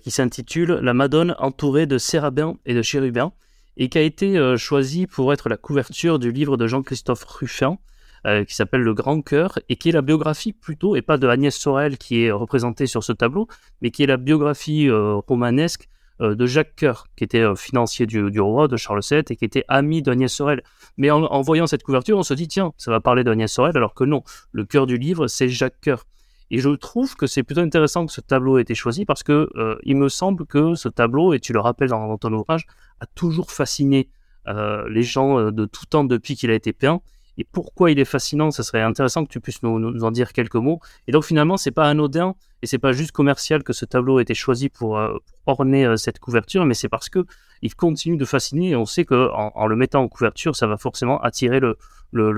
[0.03, 3.33] qui s'intitule La Madone entourée de sérabins et de chérubins
[3.77, 7.79] et qui a été euh, choisi pour être la couverture du livre de Jean-Christophe Ruffin,
[8.27, 11.29] euh, qui s'appelle Le Grand Cœur, et qui est la biographie plutôt, et pas de
[11.29, 13.49] Agnès Sorel qui est représentée sur ce tableau,
[13.83, 15.89] mais qui est la biographie euh, romanesque
[16.21, 20.01] de Jacques Coeur, qui était financier du, roi, de Charles VII, et qui était ami
[20.01, 20.63] d'Agnès Sorel.
[20.97, 23.95] Mais en, voyant cette couverture, on se dit, tiens, ça va parler d'Agnès Sorel, alors
[23.95, 26.05] que non, le cœur du livre, c'est Jacques Coeur.
[26.51, 29.49] Et je trouve que c'est plutôt intéressant que ce tableau ait été choisi parce que
[29.83, 32.67] il me semble que ce tableau, et tu le rappelles dans ton ouvrage,
[33.01, 34.09] a toujours fasciné
[34.47, 37.01] euh, les gens euh, de tout temps depuis qu'il a été peint.
[37.37, 40.55] Et pourquoi il est fascinant, ça serait intéressant que tu puisses nous, en dire quelques
[40.55, 40.81] mots.
[41.09, 44.23] Et donc finalement, c'est pas anodin et c'est pas juste commercial que ce tableau ait
[44.23, 47.27] été choisi pour, euh, orner cette couverture, mais c'est parce que
[47.61, 50.77] il continue de fasciner et on sait que en, le mettant en couverture, ça va
[50.77, 51.77] forcément attirer le,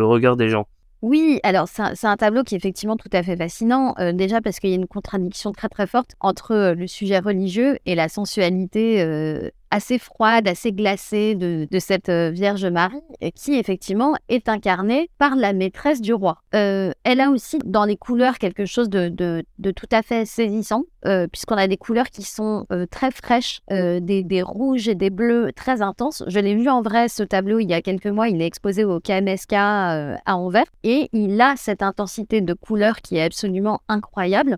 [0.07, 0.67] regard des gens.
[1.07, 4.71] Oui, alors c'est un, tableau qui est effectivement tout à fait fascinant, déjà parce qu'il
[4.71, 9.99] y a une contradiction très très forte entre le sujet religieux et la sensualité assez
[9.99, 13.03] froide, assez glacée de, cette euh, Vierge Marie,
[13.35, 16.39] qui effectivement est incarnée par la maîtresse du roi.
[16.55, 21.27] Euh, elle a aussi dans les couleurs quelque chose de, tout à fait saisissant, euh,
[21.29, 26.23] puisqu'on a des couleurs qui sont très fraîches, des, rouges et des bleus très intenses.
[26.27, 28.85] Je l'ai vu en vrai, ce tableau, il y a quelques mois, il est exposé
[28.85, 34.57] au KMSK à Anvers, et il a cette intensité de couleurs qui est absolument incroyable.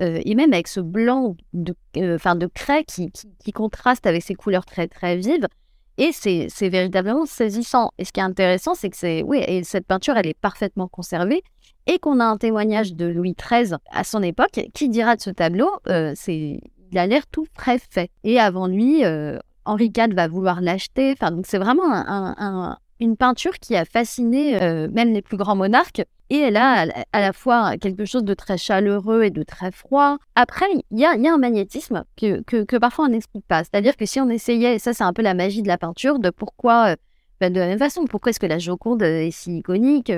[0.00, 3.12] Euh, et même avec ce blanc de, euh, de craie qui,
[3.52, 5.46] contraste avec ces couleurs très très vives.
[5.98, 7.90] Et c'est véritablement saisissant.
[7.98, 10.88] Et ce qui est intéressant, c'est que c'est, oui, et cette peinture, elle est parfaitement
[10.88, 11.42] conservée
[11.86, 15.28] et qu'on a un témoignage de Louis XIII à son époque qui dira de ce
[15.28, 18.10] tableau, euh, c'est, il a l'air tout frais fait.
[18.24, 19.02] Et avant lui,
[19.66, 21.12] Henri IV va vouloir l'acheter.
[21.12, 25.56] Enfin, donc c'est vraiment un, une peinture qui a fasciné euh, même les plus grands
[25.56, 26.02] monarques.
[26.32, 30.18] Et elle a à la fois quelque chose de très chaleureux et de très froid.
[30.36, 33.64] Après, il y a, un magnétisme que, parfois on n'explique pas.
[33.64, 36.20] C'est-à-dire que si on essayait, et ça c'est un peu la magie de la peinture,
[36.20, 36.96] de pourquoi, euh,
[37.40, 40.12] ben, de la même façon, pourquoi est-ce que la Joconde est si iconique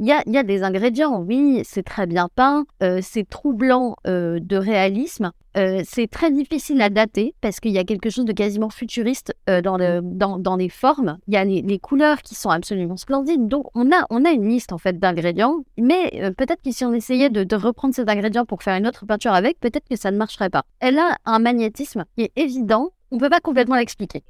[0.00, 4.56] il y a, des ingrédients, oui, c'est très bien peint, euh, c'est troublant euh, de
[4.56, 8.70] réalisme, euh, c'est très difficile à dater parce qu'il y a quelque chose de quasiment
[8.70, 11.18] futuriste dans, le, dans, dans, les formes.
[11.26, 13.48] Il y a les, couleurs qui sont absolument splendides.
[13.48, 16.92] Donc, on a, on a une liste en fait d'ingrédients, mais peut-être que si on
[16.92, 20.12] essayait de, de, reprendre ces ingrédients pour faire une autre peinture avec, peut-être que ça
[20.12, 20.64] ne marcherait pas.
[20.78, 22.90] Elle a un magnétisme qui est évident.
[23.10, 24.22] On ne peut pas complètement l'expliquer.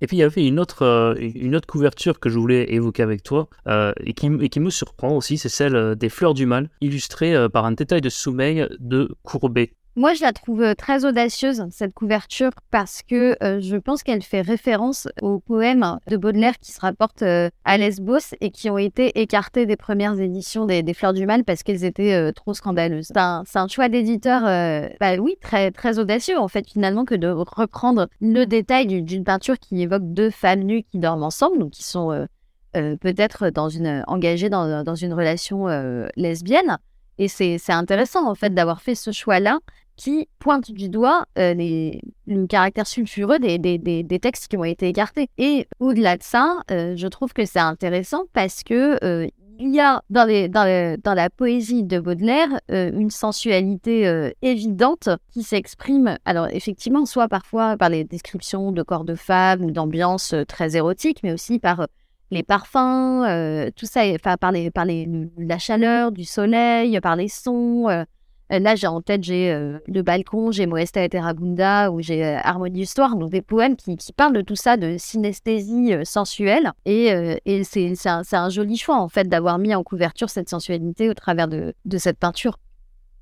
[0.00, 3.02] Et puis il y avait une autre, euh, une autre couverture que je voulais évoquer
[3.02, 6.34] avec toi euh, et, qui, et, qui, me surprend aussi, c'est celle euh, des Fleurs
[6.34, 9.74] du Mal, illustrée par un détail de sommeil de Courbet.
[9.96, 14.22] Moi, je la trouve euh, très audacieuse, cette couverture, parce que euh, je pense qu'elle
[14.22, 18.78] fait référence aux poèmes de Baudelaire qui se rapportent euh, à Lesbos et qui ont
[18.78, 23.08] été écartés des premières éditions des, Fleurs du Mal parce qu'elles étaient trop scandaleuses.
[23.08, 24.42] C'est un, choix d'éditeur,
[25.00, 29.82] bah oui, très, audacieux, en fait, finalement, que de reprendre le détail d'une peinture qui
[29.82, 32.26] évoque deux femmes nues qui dorment ensemble, donc qui sont
[32.72, 33.50] peut-être
[34.06, 35.66] engagées dans une relation
[36.16, 36.78] lesbienne.
[37.18, 39.60] Et c'est intéressant, en fait, d'avoir fait ce choix-là
[40.00, 45.28] qui pointe du doigt euh, le caractère sulfureux des, textes qui ont été écartés.
[45.36, 49.80] Et au-delà de ça, euh, je trouve que c'est intéressant parce que euh, il y
[49.80, 57.76] a dans, la poésie de Baudelaire une sensualité évidente qui s'exprime, alors effectivement, soit parfois
[57.76, 61.88] par les descriptions de corps de femmes ou d'ambiances très érotiques, mais aussi par
[62.30, 68.06] les parfums, tout ça, enfin par la chaleur du soleil, par les sons.
[68.58, 69.52] Là, j'ai en tête, j'ai
[69.86, 74.12] le balcon, j'ai Moesta et Terrabunda, ou j'ai Harmonie Histoire, donc des poèmes qui, qui,
[74.12, 76.72] parlent de tout ça, de synesthésie sensuelle.
[76.84, 77.08] Et,
[77.46, 81.14] et c'est un, un, joli choix, en fait, d'avoir mis en couverture cette sensualité au
[81.14, 82.56] travers de, de cette peinture.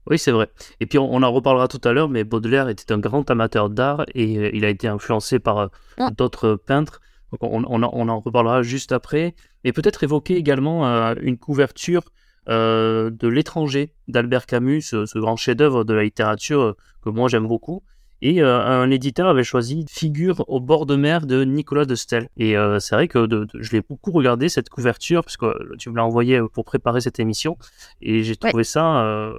[0.09, 0.49] Oui, c'est vrai.
[0.81, 4.07] Et puis on, en reparlera tout à l'heure, mais Baudelaire était un grand amateur d'art
[4.15, 5.67] et euh, il a été influencé par euh,
[5.99, 6.11] ah.
[6.17, 7.01] d'autres peintres.
[7.31, 9.35] Donc on, en reparlera juste après.
[9.65, 12.05] Et peut-être évoquer également euh, une couverture
[12.49, 17.83] de L'étranger d'Albert Camus, ce, grand chef-d'œuvre de la littérature que moi j'aime beaucoup.
[18.21, 22.29] Et un éditeur avait choisi Figure au bord de mer de Nicolas de Stel.
[22.37, 26.05] Et c'est vrai que je l'ai beaucoup regardé cette couverture, parce que tu me l'as
[26.05, 27.57] envoyé pour préparer cette émission.
[28.01, 29.33] Et j'ai trouvé ça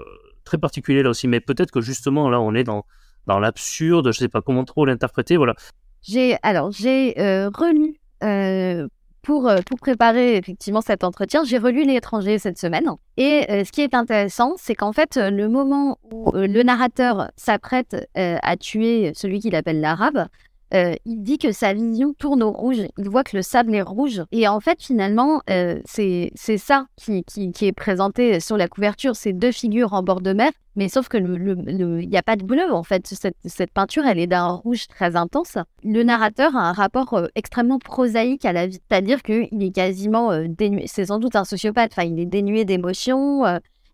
[0.46, 1.28] très particulier là aussi.
[1.28, 2.86] Mais peut-être que justement là, on est dans,
[3.28, 5.38] dans l'absurde, je sais pas comment trop l'interpréter.
[5.38, 5.56] Voilà.
[6.02, 8.88] J'ai alors j'ai euh, relu euh,
[9.22, 12.90] pour euh, pour préparer effectivement cet entretien, j'ai relu l'étranger cette semaine.
[13.18, 18.56] Et ce qui est intéressant, c'est qu'en fait le moment où le narrateur s'apprête à
[18.56, 20.28] tuer celui qu'il appelle l'arabe,
[20.74, 22.78] euh, il dit que sa vision tourne au rouge.
[22.98, 24.22] Il voit que le sable est rouge.
[24.32, 29.16] Et en fait, finalement, euh, c'est ça qui, qui, est présenté sur la couverture.
[29.16, 30.52] Ces deux figures en bord de mer.
[30.76, 33.08] Mais sauf que il n'y a pas de bleu, en fait.
[33.08, 35.58] Cette, cette peinture, elle est d'un rouge très intense.
[35.84, 38.80] Le narrateur a un rapport euh, extrêmement prosaïque à la vie.
[38.90, 40.86] C'est-à-dire qu'il est quasiment dénué.
[40.88, 41.92] C'est sans doute un sociopathe.
[41.94, 43.44] Enfin, il est dénué d'émotions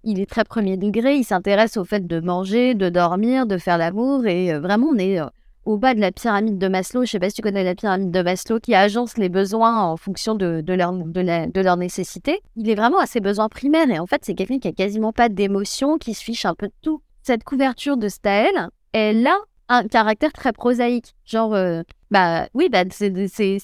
[0.08, 3.80] il est très premier degré, il s'intéresse au fait de manger, de dormir, de faire
[3.80, 5.20] l'amour, et vraiment on est
[5.66, 7.76] au bas de la pyramide de Maslow, je ne sais pas si tu connais la
[7.76, 12.40] pyramide de Maslow, qui agence les besoins en fonction de, de, leur, de, leur nécessité,
[12.56, 13.90] il est vraiment à ses besoins primaires.
[13.90, 16.68] Et en fait, c'est quelqu'un qui a quasiment pas d'émotion, qui se fiche un peu
[16.68, 17.02] de tout.
[17.24, 21.16] Cette couverture de Staël, elle a un caractère très prosaïque.
[21.26, 23.10] Genre, euh, bah oui, bah, c'est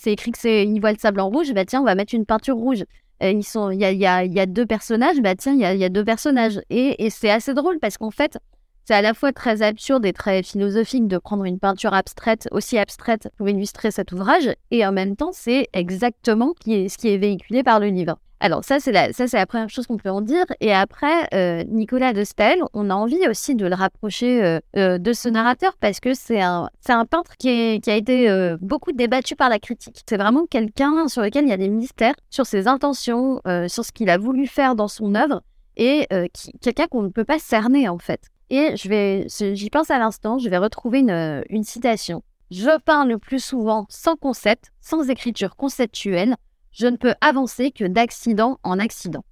[0.06, 2.26] écrit que c'est il voit le sable en rouge, bah tiens, on va mettre une
[2.26, 2.84] peinture rouge.
[3.22, 5.66] ils sont, il y a, y, a, y a, deux personnages, bah tiens, il y
[5.66, 6.60] a, y a, deux personnages.
[6.72, 8.40] Et, et c'est assez drôle parce qu'en fait,
[8.86, 12.78] c'est à la fois très absurde et très philosophique de prendre une peinture abstraite, aussi
[12.78, 17.64] abstraite, pour illustrer cet ouvrage, et en même temps, c'est exactement ce qui est véhiculé
[17.64, 18.18] par le livre.
[18.44, 20.46] Alors ça, c'est la, la première chose qu'on peut en dire.
[20.62, 24.98] Et après, euh, Nicolas de Stel, on a envie aussi de le rapprocher euh, euh,
[24.98, 29.36] de ce narrateur parce que c'est un, un peintre qui, qui a été beaucoup débattu
[29.36, 30.02] par la critique.
[30.10, 33.92] C'est vraiment quelqu'un sur lequel il y a des mystères sur ses intentions, sur ce
[33.92, 35.42] qu'il a voulu faire dans son œuvre
[35.78, 36.08] et
[36.62, 38.22] quelqu'un qu'on ne peut pas cerner en fait.
[38.54, 42.22] Et j'y pense à l'instant, je vais retrouver une, une citation.
[42.52, 46.36] Je peins le plus souvent sans concept, sans écriture conceptuelle.
[46.74, 49.24] Je ne peux avancer que d'accident en accident.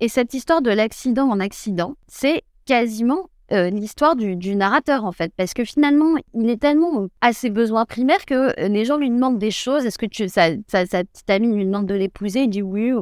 [0.00, 5.32] Et cette histoire de l'accident en accident, c'est quasiment euh, l'histoire du, narrateur en fait,
[5.34, 9.38] parce que finalement, il est tellement à ses besoins primaires que les gens lui demandent
[9.38, 9.86] des choses.
[9.86, 12.40] Est-ce que tu, sa, sa, sa petite amie lui demande de l'épouser?
[12.40, 12.92] Il dit oui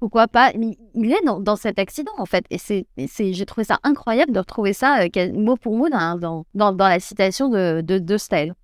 [0.00, 4.32] pourquoi pas Il est dans, cet accident en fait, et c'est, j'ai trouvé ça incroyable
[4.32, 8.54] de retrouver ça euh, mot pour mot dans, la citation de, de, de Style.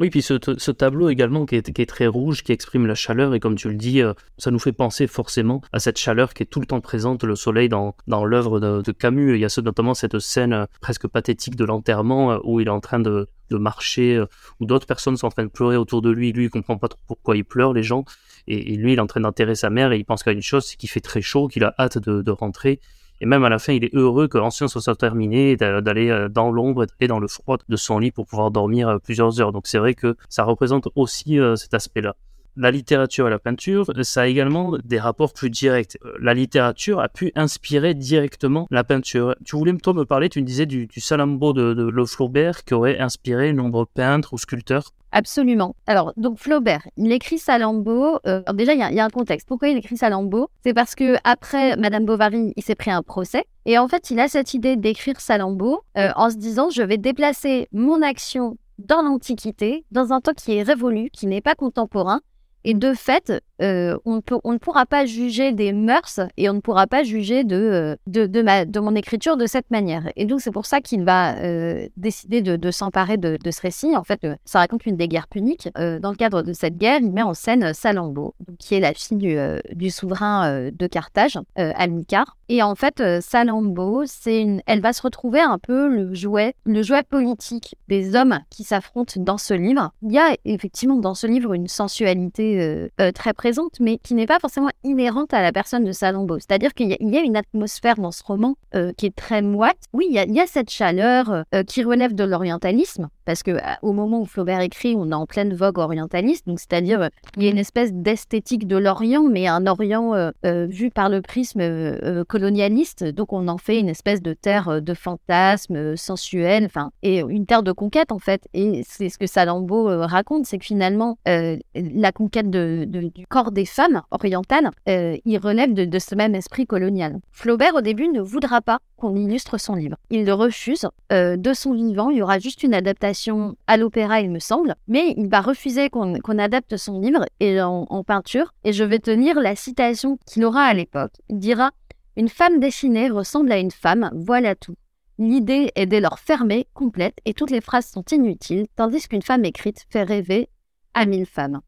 [0.00, 3.56] Oui, puis ce, tableau également qui est, très rouge, qui exprime la chaleur, et comme
[3.56, 6.60] tu le dis, euh, ça nous fait penser forcément à cette chaleur qui est tout
[6.60, 9.34] le temps présente, le soleil dans, dans l'œuvre de, de, Camus.
[9.34, 12.80] Il y a notamment cette scène euh, presque pathétique de l'enterrement où il est en
[12.80, 14.24] train de, de marcher,
[14.60, 16.32] où d'autres personnes sont en train de pleurer autour de lui.
[16.32, 18.06] Lui, il comprend pas trop pourquoi il pleure, les gens.
[18.48, 20.64] Et, lui, il est en train d'enterrer sa mère et il pense qu'à une chose,
[20.66, 22.80] c'est qu'il fait très chaud, qu'il a hâte de, rentrer.
[23.20, 26.50] Et même à la fin, il est heureux que l'ancien soit terminé, d'aller euh, dans
[26.50, 29.52] l'ombre et dans le froid de son lit pour pouvoir dormir euh, plusieurs heures.
[29.52, 32.16] Donc c'est vrai que ça représente aussi euh, cet aspect-là
[32.56, 35.98] la littérature et la peinture, ça a également des rapports plus directs.
[36.20, 39.34] La littérature a pu inspirer directement la peinture.
[39.44, 42.74] Tu voulais toi me parler, tu me disais du, Salambo de, de Le Flaubert qui
[42.74, 44.92] aurait inspiré nombreux peintres ou sculpteurs.
[45.12, 45.76] Absolument.
[45.86, 48.18] Alors, donc Flaubert, il écrit Salambo.
[48.26, 49.46] Euh, déjà, il y, a un contexte.
[49.46, 50.48] Pourquoi il écrit Salambo?
[50.64, 53.44] C'est parce que après Madame Bovary, il s'est pris un procès.
[53.66, 56.96] Et en fait, il a cette idée d'écrire Salambo euh, en se disant je vais
[56.96, 62.20] déplacer mon action dans l'Antiquité, dans un temps qui est révolu, qui n'est pas contemporain,
[62.64, 66.86] et de fait, euh, on, ne pourra pas juger des mœurs et on ne pourra
[66.86, 70.10] pas juger de, euh, de, mon écriture de cette manière.
[70.16, 73.96] Et donc, c'est pour ça qu'il va euh, décider de, s'emparer de, ce récit.
[73.96, 75.68] En fait, ça raconte une des guerres puniques.
[75.76, 79.36] dans le cadre de cette guerre, il met en scène Salambo, qui est la fille
[79.72, 82.36] du, souverain de Carthage, Almicar.
[82.48, 84.62] Et en fait, Salambo, une...
[84.66, 89.14] elle va se retrouver un peu le jouet, le jouet politique des hommes qui s'affrontent
[89.18, 89.92] dans ce livre.
[90.02, 94.38] Il y a effectivement dans ce livre une sensualité très présente mais qui n'est pas
[94.38, 96.38] forcément inhérente à la personne de Salambo.
[96.38, 99.78] C'est-à-dire qu'il y, a une atmosphère dans ce roman euh, qui est très moite.
[99.92, 104.20] Oui, il y a, cette chaleur euh, qui relève de l'orientalisme, parce que au moment
[104.20, 107.58] où Flaubert écrit, on est en pleine vogue orientaliste, donc c'est-à-dire il y a une
[107.58, 113.04] espèce d'esthétique de l'Orient, mais un Orient vu par le prisme colonialiste.
[113.04, 117.62] Donc on en fait une espèce de terre de fantasmes sensuels, enfin, et une terre
[117.62, 118.46] de conquête en fait.
[118.54, 124.02] Et c'est ce que Salambo raconte, c'est que finalement la conquête du corps des femmes
[124.10, 127.18] orientales, euh, il relève de, ce même esprit colonial.
[127.30, 129.96] Flaubert, au début, ne voudra pas qu'on illustre son livre.
[130.10, 130.86] Il le refuse.
[131.12, 134.74] Euh, de son vivant, il y aura juste une adaptation à l'opéra, il me semble,
[134.86, 138.52] mais il va refuser qu'on adapte son livre et en, peinture.
[138.64, 141.12] Et je vais te lire la citation qu'il aura à l'époque.
[141.28, 141.70] Il dira
[142.16, 144.74] Une femme dessinée ressemble à une femme, voilà tout.
[145.18, 149.44] L'idée est dès lors fermée, complète, et toutes les phrases sont inutiles, tandis qu'une femme
[149.44, 150.48] écrite fait rêver
[150.94, 151.60] à mille femmes.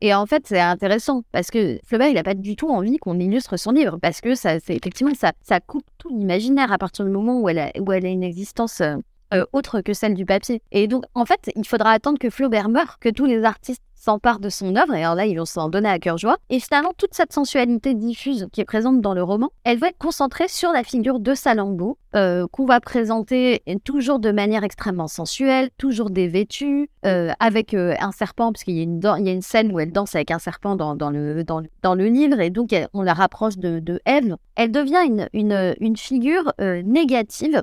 [0.00, 3.18] Et en fait, c'est intéressant parce que Flaubert, il n'a pas du tout envie qu'on
[3.18, 7.04] illustre son livre parce que ça, c'est effectivement, ça, ça coupe tout l'imaginaire à partir
[7.04, 8.96] du moment où elle a, où une existence euh,
[9.34, 10.62] euh, autre que celle du papier.
[10.72, 14.38] Et donc, en fait, il faudra attendre que Flaubert meure, que tous les artistes s'emparent
[14.38, 16.38] de son œuvre, et alors là, ils vont s'en donner à cœur joie.
[16.48, 19.98] Et finalement, toute cette sensualité diffuse qui est présente dans le roman, elle va être
[19.98, 25.68] concentrée sur la figure de Salambo, euh, qu'on va présenter toujours de manière extrêmement sensuelle,
[25.76, 29.32] toujours dévêtue, euh, avec euh, un serpent, parce qu'il y, a une il y a
[29.32, 32.40] une scène où elle danse avec un serpent dans, dans, le, dans, dans, le livre,
[32.40, 34.36] et donc on la rapproche de, de Ève.
[34.56, 37.62] Elle devient une, une, une figure négative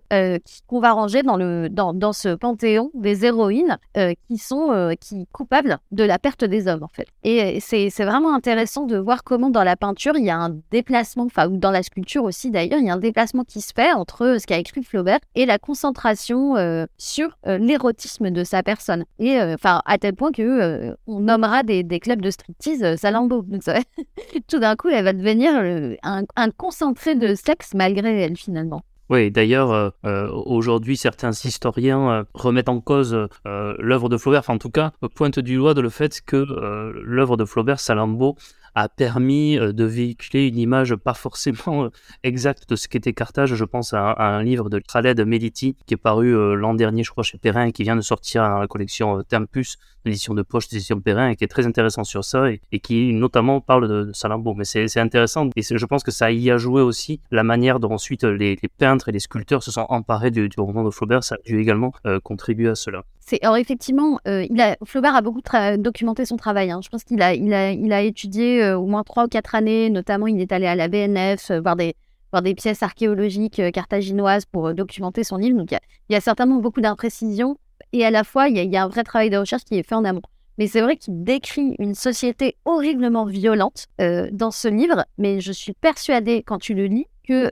[0.67, 3.77] qu'on va ranger dans, le, dans, dans ce panthéon des héroïnes
[4.29, 7.07] qui sont qui coupables de la perte des hommes, en fait.
[7.23, 11.25] Et c'est vraiment intéressant de voir comment dans la peinture, il y a un déplacement,
[11.25, 13.91] enfin, ou dans la sculpture aussi d'ailleurs, il y a un déplacement qui se fait
[13.91, 19.05] entre ce qu'a écrit Flaubert et la concentration euh, sur euh, l'érotisme de sa personne.
[19.19, 23.45] Et euh, enfin, à tel point que on nommera des, des, clubs de striptease Salambo.
[24.47, 25.53] Tout d'un coup, elle va devenir
[26.03, 28.81] un, un concentré de sexe malgré elle finalement.
[29.09, 33.15] Oui, d'ailleurs, aujourd'hui, certains historiens remettent en cause
[33.45, 36.43] l'œuvre de Flaubert, enfin, en tout cas, pointent du doigt de le fait que
[37.03, 38.35] l'œuvre de Flaubert, Salambo,
[38.75, 41.89] a permis euh, de véhiculer une image pas forcément euh,
[42.23, 43.55] exacte de ce qu'était Carthage.
[43.55, 47.11] Je pense à, un livre de Khaled Meliti qui est paru euh, l'an dernier, je
[47.11, 50.67] crois, chez Perrin et qui vient de sortir dans la collection Tempus, l'édition de poche
[50.67, 54.53] d'édition Perrin et qui est très intéressant sur ça et, qui notamment parle de, Salambo.
[54.53, 57.91] Mais c'est intéressant et je pense que ça y a joué aussi la manière dont
[57.91, 61.23] ensuite les, peintres et les sculpteurs se sont emparés du, roman de Flaubert.
[61.23, 61.93] Ça a dû également
[62.23, 63.03] contribuer à cela.
[63.41, 65.41] Alors effectivement, a, Flaubert a beaucoup
[65.77, 66.71] documenté son travail.
[66.71, 66.79] Hein.
[66.83, 69.55] Je pense qu'il a, il a, il a étudié euh, au moins trois ou quatre
[69.55, 69.89] années.
[69.89, 71.95] Notamment, il est allé à la BNF euh, voir, des,
[72.43, 75.57] des pièces archéologiques euh, carthaginoises pour documenter son livre.
[75.57, 77.57] Donc, il y, a, certainement beaucoup d'imprécisions.
[77.95, 79.95] Et à la fois, il y, a, un vrai travail de recherche qui est fait
[79.95, 80.21] en amont.
[80.57, 85.05] Mais c'est vrai qu'il décrit une société horriblement violente dans ce livre.
[85.17, 87.49] Mais je suis persuadée, quand tu le lis, que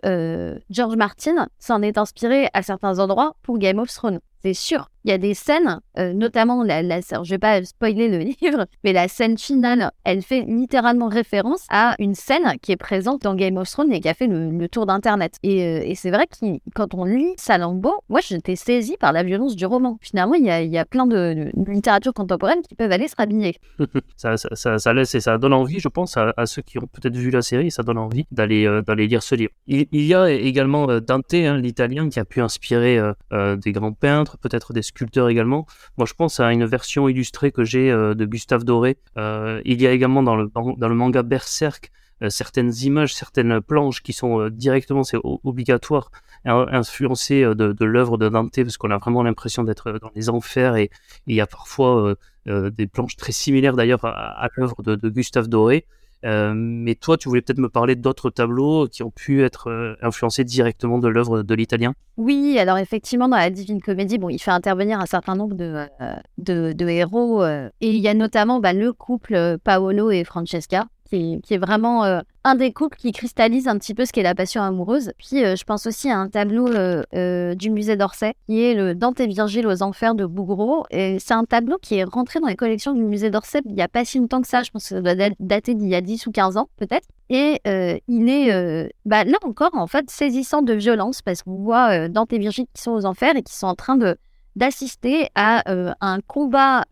[0.70, 4.90] George Martin s'en est inspiré à certains endroits pour Game of Thrones c'est sûr.
[5.06, 8.68] Il y a des scènes, euh, notamment la, la, je vais pas spoiler le livre,
[8.86, 13.36] mais la scène finale, elle fait littéralement référence à une scène qui est présente dans
[13.36, 15.36] Game of Thrones et qui a fait le, tour d'internet.
[15.44, 19.24] Et, euh, et c'est vrai que quand on lit Salambo, moi j'étais saisie par la
[19.24, 19.98] violence du roman.
[20.02, 23.58] Finalement, il y a, y a plein de, littérature contemporaine qui peuvent aller se rhabiller.
[24.16, 27.72] ça, laisse ça donne envie, je pense, à, ceux qui ont peut-être vu la série,
[27.72, 29.52] ça donne envie d'aller euh, d'aller lire ce livre.
[29.68, 33.00] Il, y a également Dante, hein, l'italien, qui a pu inspirer
[33.32, 35.66] des grands peintres peut-être des sculpteurs également.
[35.98, 38.98] Moi, je pense à une version illustrée que j'ai euh, de Gustave Doré.
[39.18, 43.62] Euh, il y a également dans le, dans le manga Berserk euh, certaines images, certaines
[43.62, 46.12] planches qui sont directement, c'est obligatoire,
[46.46, 50.90] influencées de, l'œuvre de Dante, parce qu'on a vraiment l'impression d'être dans les enfers et,
[51.26, 52.16] il y a parfois
[52.46, 55.86] des planches très similaires d'ailleurs à, l'œuvre de, de, Gustave Doré.
[56.26, 59.96] Euh, mais toi, tu voulais peut-être me parler d'autres tableaux qui ont pu être euh,
[60.02, 61.94] influencés directement de l'œuvre de l'italien?
[62.18, 65.86] Oui, alors effectivement, dans la Divine Comédie, bon, il fait intervenir un certain nombre de,
[66.02, 67.44] euh, de, héros.
[67.46, 72.56] et il y a notamment bah, le couple Paolo et Francesca, qui est, vraiment un
[72.56, 75.12] des couples qui cristallise un petit peu ce qu'est la passion amoureuse.
[75.18, 78.96] Puis euh, je pense aussi à un tableau euh, du musée d'Orsay qui est le
[78.96, 80.86] Dante et Virgile aux enfers de Bouguereau.
[80.92, 83.82] Et c'est un tableau qui est rentré dans les collections du musée d'Orsay il n'y
[83.82, 84.64] a pas si longtemps que ça.
[84.64, 87.08] Je pense que ça doit dater d'il y a 10 ou 15 ans peut-être.
[87.30, 87.62] Et
[88.08, 92.40] il est bah, là encore en fait saisissant de violence parce qu'on voit Dante et
[92.40, 94.18] Virgile qui sont aux enfers et qui sont en train de
[94.56, 95.64] d'assister à
[96.02, 96.84] un combat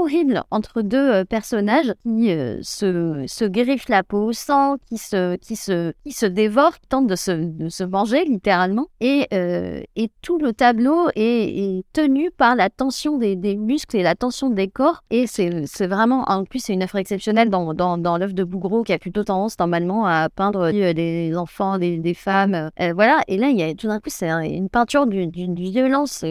[0.00, 2.28] horrible entre deux personnages qui
[2.62, 7.06] se, se griffent la peau, sang qui se, qui se, qui se dévorent, qui tentent
[7.06, 8.86] de se, de se manger littéralement.
[9.00, 14.14] Et, et tout le tableau est, tenu par la tension des, des, muscles et la
[14.14, 15.02] tension des corps.
[15.10, 18.82] Et c'est vraiment, en plus, c'est une œuvre exceptionnelle dans, dans, dans l'œuvre de Bougreau
[18.82, 22.70] qui a plutôt tendance normalement à peindre des enfants, des, des femmes.
[22.94, 23.20] voilà.
[23.28, 26.24] Et là, il y a tout d'un coup, c'est une peinture d'une violence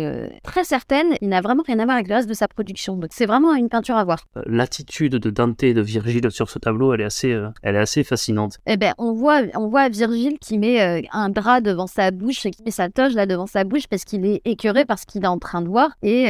[0.43, 1.15] très certaine.
[1.21, 2.95] Il n'a vraiment rien à voir avec le reste de sa production.
[2.97, 4.19] Donc c'est vraiment une peinture à voir.
[4.37, 7.75] Euh, l'attitude de Dante et de Virgile sur ce tableau, elle est assez, euh, elle
[7.75, 8.57] est assez fascinante.
[8.65, 12.45] Eh ben, on voit, on voit Virgile qui met euh, un drap devant sa bouche
[12.45, 15.23] et qui met sa toge là devant sa bouche parce qu'il est écœuré parce qu'il
[15.23, 16.29] est en train de voir et,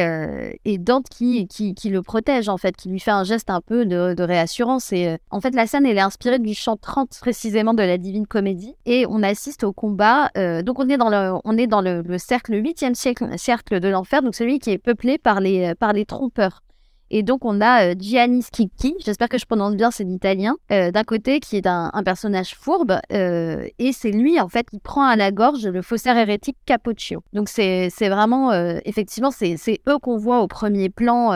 [0.66, 3.62] et Dante qui, qui, qui, le protège en fait, qui lui fait un geste un
[3.62, 4.92] peu de, de réassurance.
[4.92, 8.28] Et en fait, la scène elle est inspirée du chant 30 précisément de la Divine
[8.28, 10.30] Comédie et on assiste au combat.
[10.64, 13.80] donc on est dans le, on est dans le, le cercle, le 8e siècle, cercle
[13.80, 16.64] de l'enfer, donc celui qui est peuplé par les, par les trompeurs.
[17.16, 20.90] Et donc, on a euh, Gianni Schicchi, j'espère que je prononce bien, c'est l'italien, euh,
[20.90, 25.06] d'un côté, qui est un, personnage fourbe, euh, et c'est lui, en fait, qui prend
[25.06, 27.24] à la gorge le faussaire hérétique Capoccio.
[27.32, 28.52] Donc, c'est vraiment,
[28.84, 31.30] effectivement, c'est eux qu'on voit au premier plan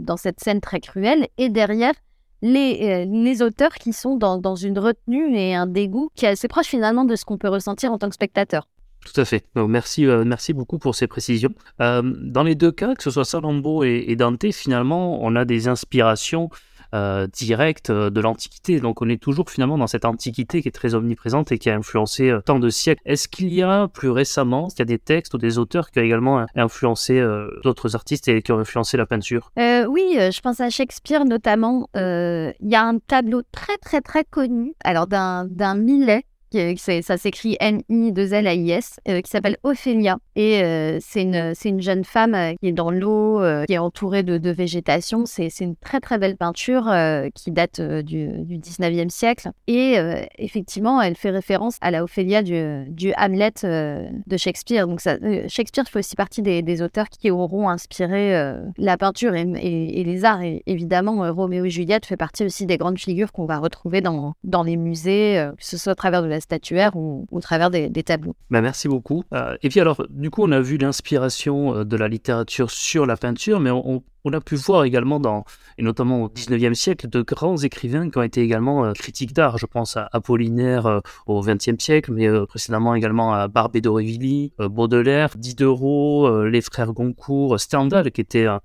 [0.00, 1.94] dans cette scène très cruelle, et derrière,
[2.42, 6.48] les, les, auteurs qui sont dans, dans, une retenue et un dégoût qui est assez
[6.48, 8.68] proche finalement de ce qu'on peut ressentir en tant que spectateur.
[9.04, 9.44] Tout à fait.
[9.54, 11.54] merci, euh, merci beaucoup pour ces précisions.
[11.80, 15.68] Euh, dans les deux cas, que ce soit Salambo et, Dante, finalement, on a des
[15.68, 16.50] inspirations
[16.94, 18.80] euh, directes de l'Antiquité.
[18.80, 21.76] Donc on est toujours finalement dans cette Antiquité qui est très omniprésente et qui a
[21.76, 23.02] influencé tant de siècles.
[23.04, 26.00] Est-ce qu'il y a plus récemment, il y a des textes ou des auteurs qui
[26.00, 27.22] ont également influencé
[27.62, 29.52] d'autres artistes et qui ont influencé la peinture?
[29.56, 31.88] Oui, je pense à Shakespeare notamment.
[31.94, 39.00] Il y a un tableau très très très connu, alors d'un Millet ça s'écrit M-I-2-L-A-I-S,
[39.08, 40.18] euh, qui s'appelle Ophélia.
[40.36, 44.22] Et euh, c'est une, une, jeune femme euh, qui est dans l'eau, qui est entourée
[44.22, 45.26] de, végétation.
[45.26, 46.90] C'est une très très belle peinture
[47.34, 49.50] qui date du, du, 19e siècle.
[49.66, 49.96] Et
[50.38, 54.86] effectivement, elle fait référence à la Ophélia du, du Hamlet de Shakespeare.
[54.86, 55.00] Donc
[55.48, 60.42] Shakespeare fait aussi partie des, auteurs qui auront inspiré la peinture et, et, les arts.
[60.42, 64.32] Et évidemment, Roméo et Juliette fait partie aussi des grandes figures qu'on va retrouver dans,
[64.44, 67.90] dans les musées, que ce soit à travers de la statuaire ou, au travers des,
[68.02, 68.36] tableaux.
[68.50, 69.24] Bah merci beaucoup.
[69.34, 73.06] Euh, et puis alors, du coup, on a vu l'inspiration euh, de la littérature sur
[73.06, 75.44] la peinture, mais on, a pu voir également, dans,
[75.78, 79.56] et notamment au 19e siècle, de grands écrivains qui ont été également euh, critiques d'art.
[79.56, 86.44] Je pense à Apollinaire au 20e siècle, mais précédemment également à Barbé d'Aurevilly, Baudelaire, Diderot,
[86.44, 88.60] les frères Goncourt, Stendhal, qui était un,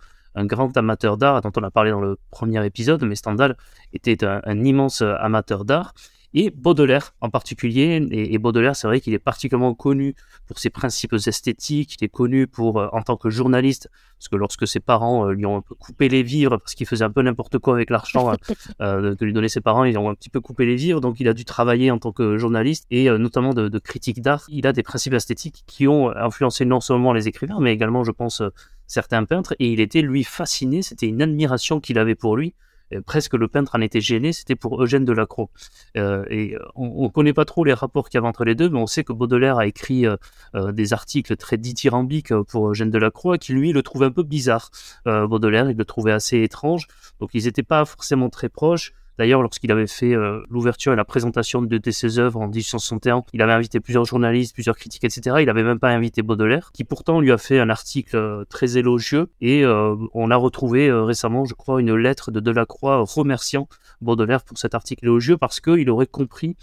[0.45, 3.55] grand amateur d'art, dont on a parlé dans le premier épisode, mais Stendhal
[3.93, 5.93] était un immense amateur d'art
[6.33, 8.05] et Baudelaire en particulier.
[8.11, 10.15] Et, Baudelaire, c'est vrai qu'il est particulièrement connu
[10.47, 14.35] pour ses principes esthétiques, il est connu pour, euh, en tant que journaliste, parce que
[14.35, 17.11] lorsque ses parents euh, lui ont un peu coupé les vivres, parce qu'il faisait un
[17.11, 18.33] peu n'importe quoi avec l'argent
[18.81, 21.19] euh, que lui donnaient ses parents, ils ont un petit peu coupé les vivres, donc
[21.19, 24.43] il a dû travailler en tant que journaliste, et notamment de, de critique d'art.
[24.49, 28.11] Il a des principes esthétiques qui ont influencé non seulement les écrivains, mais également, je
[28.11, 28.41] pense,
[28.87, 32.53] certains peintres, et il était, lui, fasciné, c'était une admiration qu'il avait pour lui, euh,
[33.01, 35.49] presque le peintre en était gêné, c'était pour Eugène Delacroix.
[35.97, 38.69] Euh, et on ne connaît pas trop les rapports qu'il y avait entre les deux,
[38.69, 43.37] mais on sait que Baudelaire a écrit euh, des articles très dithyrambiques pour Eugène Delacroix,
[43.37, 44.71] qui lui le trouvait un peu bizarre.
[45.05, 46.87] Baudelaire, il le trouvait assez étrange,
[47.19, 48.93] donc ils n'étaient pas forcément très proches.
[49.17, 53.41] D'ailleurs, lorsqu'il avait fait euh, l'ouverture et la présentation de, ses œuvres en 1861, il
[53.41, 55.37] avait invité plusieurs journalistes, plusieurs critiques, etc.
[55.39, 58.77] Il n'avait même pas invité Baudelaire, qui pourtant lui a fait un article euh, très
[58.77, 59.29] élogieux.
[59.41, 63.67] Et euh, on a retrouvé récemment, je crois, une lettre de Delacroix remerciant
[64.01, 66.55] Baudelaire pour cet article élogieux parce qu'il aurait compris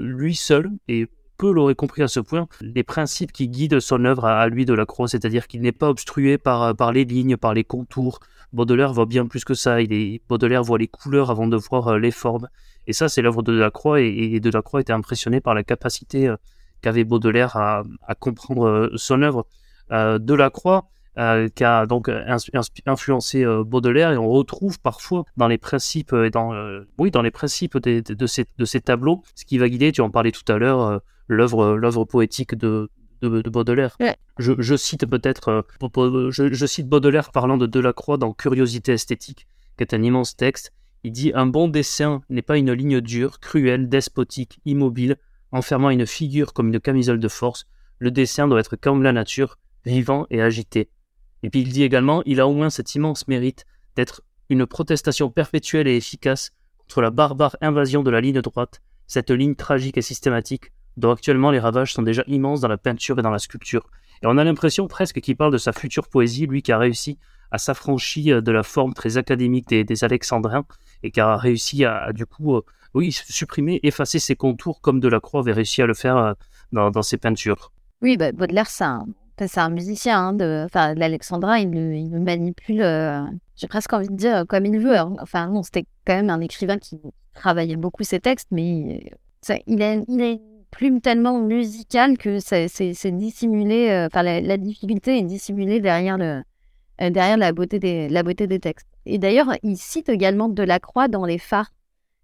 [0.00, 4.24] lui seul et peu l'aurait compris à ce point, les principes qui guident son œuvre
[4.24, 7.62] à, lui de la croix, c'est-à-dire qu'il n'est pas obstrué par les lignes, par les
[7.62, 8.20] contours.
[8.52, 11.88] Baudelaire voit bien plus que ça, il est, Baudelaire voit les couleurs avant de voir
[11.88, 12.48] euh, les formes.
[12.86, 16.36] Et ça, c'est l'œuvre de Delacroix, et, Delacroix était impressionné par la capacité euh,
[16.82, 17.82] qu'avait Baudelaire à,
[18.18, 19.46] comprendre euh, son œuvre.
[19.90, 20.88] Delacroix,
[21.54, 22.10] qui a donc
[22.86, 26.52] influencé Baudelaire et on retrouve parfois dans les principes dans
[26.98, 30.00] oui dans les principes de, de, ces, de ces tableaux ce qui va guider tu
[30.00, 32.90] en parlais tout à l'heure l'œuvre l'œuvre poétique de,
[33.22, 33.96] de, Baudelaire.
[34.38, 39.46] Je, cite peut-être, euh, je, cite Baudelaire parlant de Delacroix dans Curiosité esthétique,
[39.76, 40.72] qui est un immense texte.
[41.04, 45.16] Il dit Un bon dessin n'est pas une ligne dure, cruelle, despotique, immobile,
[45.52, 47.66] enfermant une figure comme une camisole de force.
[47.98, 50.90] Le dessin doit être comme la nature, vivant et agité.
[51.42, 53.64] Et puis il dit également Il a au moins cet immense mérite
[53.94, 59.30] d'être une protestation perpétuelle et efficace contre la barbare invasion de la ligne droite, cette
[59.30, 63.22] ligne tragique et systématique dont actuellement les ravages sont déjà immenses dans la peinture et
[63.22, 63.88] dans la sculpture.
[64.22, 67.18] Et on a l'impression presque qu'il parle de sa future poésie, lui qui a réussi
[67.52, 70.64] a s'affranchi de la forme très académique des, Alexandrins
[71.02, 72.60] et qui a réussi à, du coup,
[72.94, 76.34] oui, supprimer, effacer ses contours comme Delacroix avait réussi à le faire
[76.72, 77.72] dans, ses peintures.
[78.02, 79.06] Oui, bah, Baudelaire, c'est un,
[79.56, 80.18] un, musicien.
[80.18, 81.70] Hein, de, enfin, l'Alexandrin, il,
[82.10, 82.82] le manipule,
[83.54, 84.98] j'ai presque envie de dire, comme il veut.
[84.98, 85.14] Hein.
[85.20, 86.98] Enfin, non, c'était quand même un écrivain qui
[87.34, 89.12] travaillait beaucoup ses textes, mais
[89.66, 90.40] il, est, il est
[90.76, 96.42] plume tellement musicale que c'est dissimulé, euh, enfin la, difficulté est dissimulée derrière, le,
[97.00, 98.86] euh, derrière la, beauté des, la beauté des textes.
[99.06, 101.70] Et d'ailleurs, il cite également Delacroix dans Les Phares,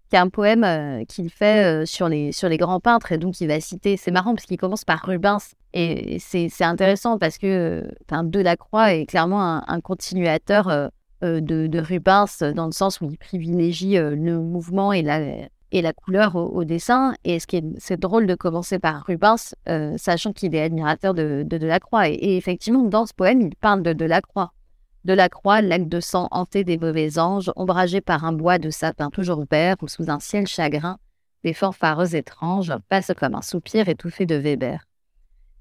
[0.09, 3.41] qui est un poème euh, qu'il fait sur, les, sur les grands peintres, et donc
[3.41, 7.83] il va citer, c'est marrant parce qu'il commence par Rubens, et c'est intéressant parce que
[8.11, 10.91] Delacroix est clairement un, continuateur
[11.23, 16.35] de, Rubens dans le sens où il privilégie le mouvement et la, et la couleur
[16.35, 17.15] au, dessin.
[17.25, 21.13] Et ce qui est, c'est drôle de commencer par Rubens, euh, sachant qu'il est admirateur
[21.13, 22.07] de, de Delacroix.
[22.07, 24.53] Et, et, effectivement, dans ce poème, il parle de Delacroix.
[25.03, 29.43] Delacroix, lac de sang hanté des mauvais anges, ombragé par un bois de sapin toujours
[29.51, 30.97] vert ou sous un ciel chagrin,
[31.43, 34.85] des fanfares étranges passent comme un soupir étouffé de Weber.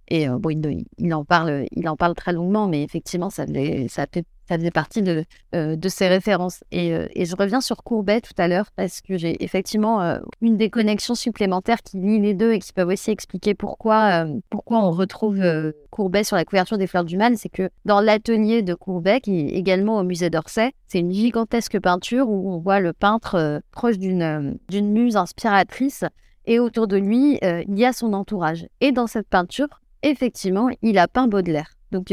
[0.08, 0.50] Et euh, bon,
[0.98, 5.02] il, en parle, il en parle très longuement, mais effectivement, ça, fait ça faisait partie
[5.02, 5.24] de,
[5.54, 6.64] euh, de ces références.
[6.72, 10.56] Et, euh, et, je reviens sur Courbet tout à l'heure parce que j'ai effectivement une
[10.56, 14.90] des connexions supplémentaires qui lie les deux et qui peuvent aussi expliquer pourquoi, pourquoi on
[14.90, 15.42] retrouve
[15.90, 17.38] Courbet sur la couverture des Fleurs du Mal.
[17.38, 21.80] C'est que dans l'atelier de Courbet, qui est également au musée d'Orsay, c'est une gigantesque
[21.80, 26.04] peinture où on voit le peintre proche d'une muse inspiratrice
[26.44, 28.66] et autour de lui, il y a son entourage.
[28.80, 31.72] Et dans cette peinture, effectivement, il a peint Baudelaire.
[31.90, 32.12] Donc,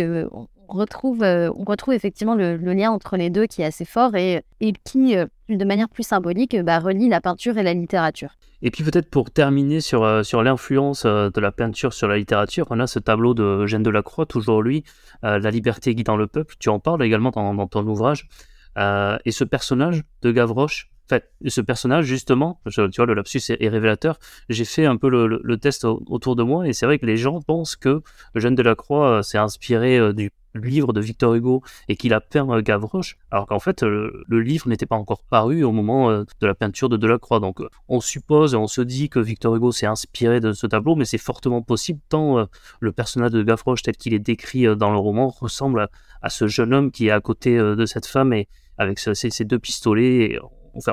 [0.69, 4.15] on retrouve, euh, on retrouve effectivement le, lien entre les deux qui est assez fort
[4.15, 4.43] et,
[4.83, 8.29] qui, euh, de manière plus symbolique, bah, relie la peinture et la littérature.
[8.61, 12.67] Et puis peut-être pour terminer sur, euh, sur l'influence de la peinture sur la littérature,
[12.69, 14.83] on a ce tableau de Eugène Delacroix, toujours lui,
[15.21, 18.27] La liberté guidant le peuple, tu en parles également dans ton ouvrage.
[18.77, 24.19] et ce personnage de Gavroche, fait, ce personnage, justement, tu vois, le lapsus est, révélateur.
[24.49, 27.41] J'ai fait un peu le, test autour de moi et c'est vrai que les gens
[27.41, 28.01] pensent que
[28.35, 33.17] Eugène Delacroix s'est inspiré du livre de Victor Hugo et qu'il a peint euh, Gavroche,
[33.31, 36.55] alors qu'en fait euh, le, livre n'était pas encore paru au moment euh, de la
[36.55, 37.39] peinture de Delacroix.
[37.39, 40.95] Donc on suppose et on se dit que Victor Hugo s'est inspiré de ce tableau,
[40.95, 42.47] mais c'est fortement possible tant
[42.79, 45.89] le personnage de Gavroche tel qu'il est décrit dans le roman ressemble
[46.21, 48.47] à, ce jeune homme qui est à côté de cette femme et
[48.77, 50.39] avec ses, deux pistolets.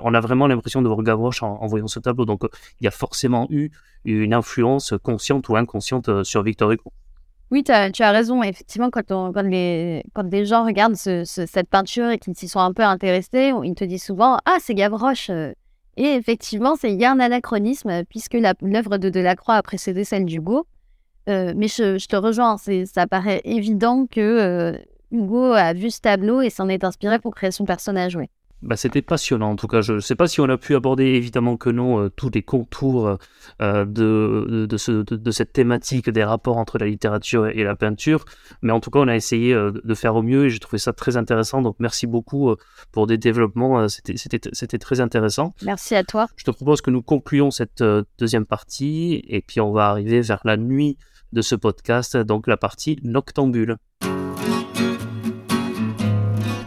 [0.02, 2.24] On a vraiment l'impression de voir Gavroche en, voyant ce tableau.
[2.24, 2.42] Donc
[2.80, 3.70] il y a forcément eu
[4.04, 6.92] une influence consciente ou inconsciente sur Victor Hugo.
[7.50, 8.42] Oui, tu as, raison.
[8.42, 13.52] Effectivement, quand, les, des gens regardent cette peinture et qu'ils s'y sont un peu intéressés,
[13.62, 15.30] ils te disent souvent Ah, c'est Gavroche.
[15.96, 20.66] Et effectivement, il y a un anachronisme puisque l'œuvre de Delacroix a précédé celle d'Hugo.
[21.28, 24.78] Euh, mais je, te rejoins, ça paraît évident que euh,
[25.10, 28.16] Hugo a vu ce tableau et s'en est inspiré pour créer son personnage.
[28.62, 29.82] Bah, c'était passionnant en tout cas.
[29.82, 32.42] Je ne sais pas si on a pu aborder évidemment que non euh, tous les
[32.42, 33.18] contours
[33.60, 38.24] euh, de, de, ce, de, cette thématique des rapports entre la littérature et la peinture,
[38.62, 40.78] mais en tout cas on a essayé euh, de faire au mieux et j'ai trouvé
[40.78, 41.60] ça très intéressant.
[41.60, 42.54] Donc merci beaucoup
[42.92, 45.54] pour des développements, c'était très intéressant.
[45.62, 46.26] Merci à toi.
[46.36, 47.84] Je te propose que nous concluons cette
[48.18, 50.96] deuxième partie et puis on va arriver vers la nuit
[51.32, 53.76] de ce podcast, donc la partie noctambule.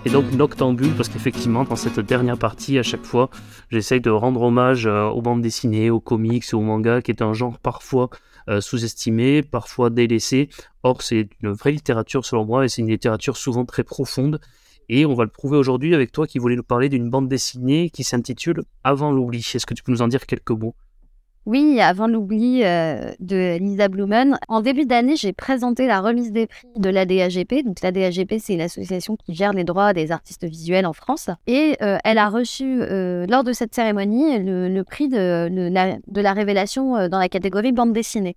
[0.10, 3.30] Et donc Noctambule, parce qu'effectivement, dans cette dernière partie, à chaque fois,
[3.70, 7.34] j'essaye de rendre hommage euh, aux bandes dessinées, aux comics, aux mangas, qui est un
[7.34, 8.10] genre parfois
[8.50, 10.50] euh, sous-estimé, parfois délaissé.
[10.82, 14.42] Or, c'est une vraie littérature selon moi, et c'est une littérature souvent très profonde.
[14.90, 17.92] Et on va le prouver aujourd'hui avec toi qui voulais nous parler d'une bande dessinée
[17.92, 19.46] qui s'intitule Avant l'oubli.
[19.54, 20.74] Est-ce que tu peux nous en dire quelques mots?
[21.46, 26.48] Oui, avant l'oubli euh, de Lisa Blumen, en début d'année, j'ai présenté la remise des
[26.48, 27.64] prix de l'ADAGP.
[27.66, 31.30] Donc l'ADAGP, c'est l'association qui gère les droits des artistes visuels en France.
[31.48, 35.50] Et euh, elle a reçu, euh, lors de cette cérémonie, le, prix de,
[36.22, 38.36] la, révélation dans la catégorie bande dessinée.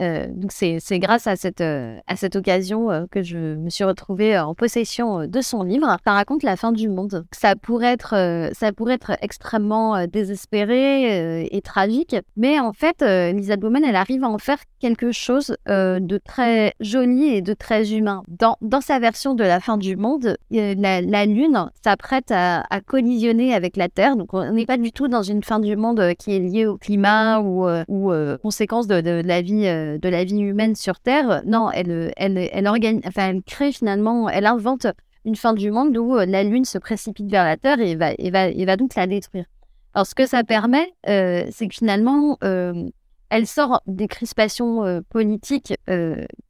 [0.00, 3.84] Euh, donc c'est grâce à cette, euh, à cette occasion euh, que je me suis
[3.84, 5.96] retrouvée en possession de son livre.
[6.04, 7.24] Ça raconte la fin du monde.
[7.32, 13.84] Ça pourrait être, ça pourrait être extrêmement désespéré et tragique, mais en fait, Lisa Bowman,
[13.84, 18.22] elle arrive à en faire quelque chose de très joli et de très humain.
[18.28, 23.76] Dans, dans sa version de la fin du monde, la, Lune s'apprête à, collisionner avec
[23.76, 24.16] la Terre.
[24.16, 26.76] Donc on n'est pas du tout dans une fin du monde qui est liée au
[26.76, 29.66] climat ou, ou conséquence de, de la vie
[29.98, 31.42] de la vie humaine sur Terre.
[31.46, 34.86] Non, elle, elle, elle, organise, elle crée finalement, elle invente
[35.24, 38.12] une fin du monde où euh, la Lune se précipite vers la Terre et va,
[38.30, 39.46] va, va donc la détruire.
[39.94, 42.88] Alors, ce que ça permet, euh, c'est que finalement, euh,
[43.30, 45.74] elle sort des crispations politiques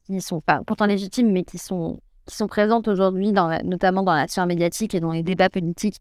[0.07, 4.27] qui sont pas pourtant légitimes, mais qui sont qui sont présentes aujourd'hui, notamment dans la
[4.29, 5.99] sphère médiatique et dans les débats politiques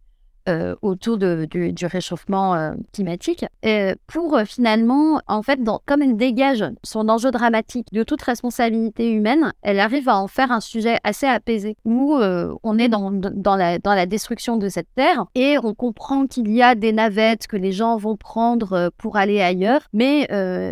[0.49, 7.07] euh, autour du, réchauffement euh, climatique, euh, pour finalement, en fait, comme elle dégage son
[7.07, 11.77] enjeu dramatique de toute responsabilité humaine, elle arrive à en faire un sujet assez apaisé,
[11.85, 16.75] où on est dans, la, destruction de cette terre et on comprend qu'il y a
[16.75, 20.27] des navettes que les gens vont prendre pour aller ailleurs, mais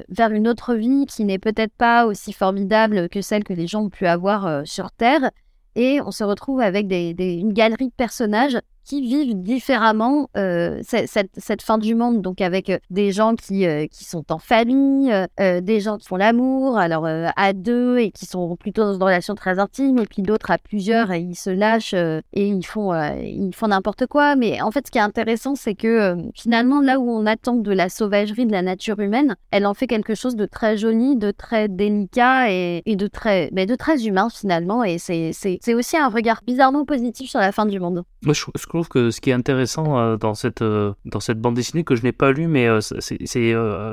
[0.10, 3.84] vers une autre vie qui n'est peut-être pas aussi formidable que celle que les gens
[3.84, 5.32] ont pu avoir sur Terre.
[5.76, 8.58] Et on se retrouve avec une galerie de personnages
[9.00, 13.88] vivent différemment euh, cette, cette, fin du monde, donc avec euh, des gens qui, euh,
[13.88, 18.56] qui sont en famille, des gens qui font l'amour, alors à deux et qui sont
[18.58, 21.94] plutôt dans une relation très intime, et puis d'autres à plusieurs et ils se lâchent
[21.94, 24.36] et ils font ils font n'importe quoi.
[24.36, 27.72] Mais en fait, ce qui est intéressant, c'est que finalement, là où on attend de
[27.72, 31.32] la sauvagerie de la nature humaine, elle en fait quelque chose de très joli, de
[31.32, 34.84] très délicat et, de très mais de très humain finalement.
[34.84, 38.04] Et c'est aussi un regard bizarrement positif sur la fin du monde.
[38.22, 41.84] Je, je que ce qui est intéressant euh, dans, cette, euh, dans cette bande dessinée
[41.84, 43.26] que je n'ai pas lue, mais euh, c'est,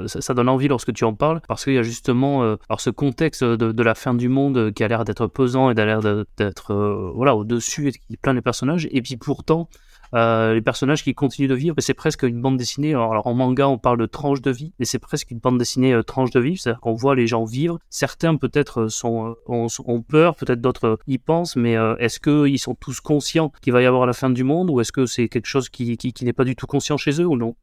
[0.06, 3.44] ça donne envie lorsque tu en parles, parce qu'il y a justement alors ce contexte
[3.44, 6.00] de, la fin du monde qui a l'air d'être pesant et a l'air
[6.36, 9.68] d'être voilà, au-dessus et qui plein les personnages, et puis pourtant
[10.14, 12.90] euh, les personnages qui continuent de vivre, et c'est presque une bande dessinée.
[12.90, 15.92] Alors en manga, on parle de tranche de vie, et c'est presque une bande dessinée
[15.92, 17.78] euh, tranche de vie, c'est-à-dire qu'on voit les gens vivre.
[17.90, 23.00] Certains peut-être euh, sont ont, peur, peut-être d'autres y pensent, mais est-ce qu'ils sont tous
[23.00, 25.68] conscients qu'il va y avoir la fin du monde, ou est-ce que c'est quelque chose
[25.68, 27.54] qui n'est pas du tout conscient chez eux ou non?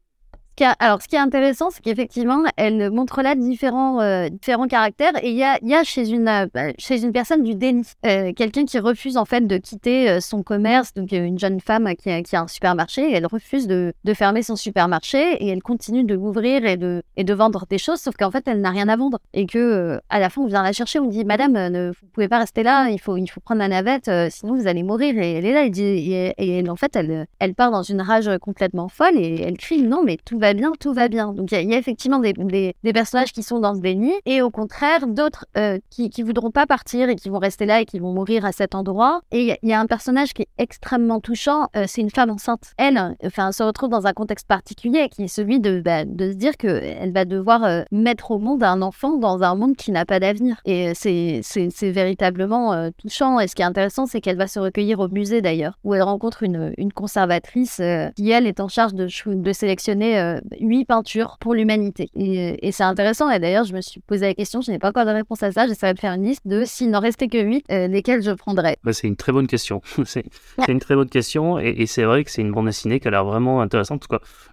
[0.63, 5.11] Alors, ce qui est intéressant, c'est qu'effectivement, elle montre là différents, euh, différents caractères.
[5.23, 9.17] Et il y a, euh, bah, chez une personne du déni, euh, quelqu'un qui refuse
[9.17, 13.25] en fait de quitter son commerce, donc une jeune femme qui a, un supermarché, elle
[13.25, 17.99] refuse de, fermer son supermarché et elle continue de l'ouvrir et de, vendre des choses,
[17.99, 19.19] sauf qu'en fait, elle n'a rien à vendre.
[19.33, 22.39] Et que à la fin, on vient la chercher, on dit Madame, ne, pouvez pas
[22.39, 25.17] rester là, il faut, prendre la navette, sinon vous allez mourir.
[25.17, 28.01] Et elle est là, elle dit, et, et, en fait, elle, elle part dans une
[28.01, 31.33] rage complètement folle et elle crie Non, mais tout va va bien, tout va bien.
[31.33, 34.51] Donc il y, a effectivement des, des, personnages qui sont dans ce déni et au
[34.51, 38.13] contraire d'autres euh, qui, voudront pas partir et qui vont rester là et qui vont
[38.13, 39.21] mourir à cet endroit.
[39.31, 42.73] Et il y, a un personnage qui est extrêmement touchant, euh, c'est une femme enceinte.
[42.77, 46.35] Elle, enfin, se retrouve dans un contexte particulier qui est celui de, bah, de se
[46.35, 50.05] dire qu'elle va devoir euh, mettre au monde un enfant dans un monde qui n'a
[50.05, 50.61] pas d'avenir.
[50.65, 51.41] Et c'est
[51.81, 53.39] véritablement touchant.
[53.39, 56.03] Et ce qui est intéressant, c'est qu'elle va se recueillir au musée d'ailleurs, où elle
[56.03, 57.81] rencontre une, une conservatrice
[58.15, 62.09] qui, elle, est en charge de, de sélectionner huit peintures pour l'humanité.
[62.15, 63.29] Et, c'est intéressant.
[63.29, 65.51] Et d'ailleurs, je me suis posé la question, je n'ai pas encore de réponse à
[65.51, 65.67] ça.
[65.67, 68.77] J'essaierai de faire une liste de s'il n'en restait que huit, euh, lesquelles je prendrais.
[68.83, 69.81] Bah, c'est une très bonne question.
[70.05, 70.25] c'est
[70.67, 71.59] une très bonne question.
[71.59, 74.07] Et, c'est vrai que c'est une bande dessinée qui a l'air vraiment intéressante.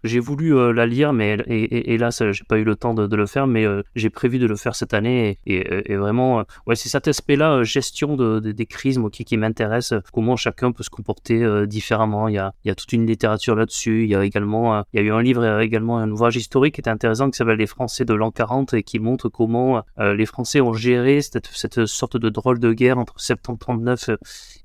[0.05, 3.27] J'ai voulu euh, la lire, mais et, hélas, j'ai pas eu le temps de, le
[3.27, 5.39] faire, mais euh, j'ai prévu de le faire cette année.
[5.47, 9.95] Et, vraiment, ouais, c'est cet aspect-là, gestion de, des crises, qui, qui m'intéresse.
[10.13, 12.29] Comment chacun peut se comporter différemment.
[12.29, 14.05] Il y, a, il y a toute une littérature là-dessus.
[14.05, 15.43] Il y a également, il y a eu un livre
[15.73, 18.83] également un ouvrage historique qui est intéressant qui s'appelle Les Français de l'an 40 et
[18.83, 23.19] qui montre comment euh, les Français ont géré cette, sorte de drôle de guerre entre
[23.19, 24.11] septembre 39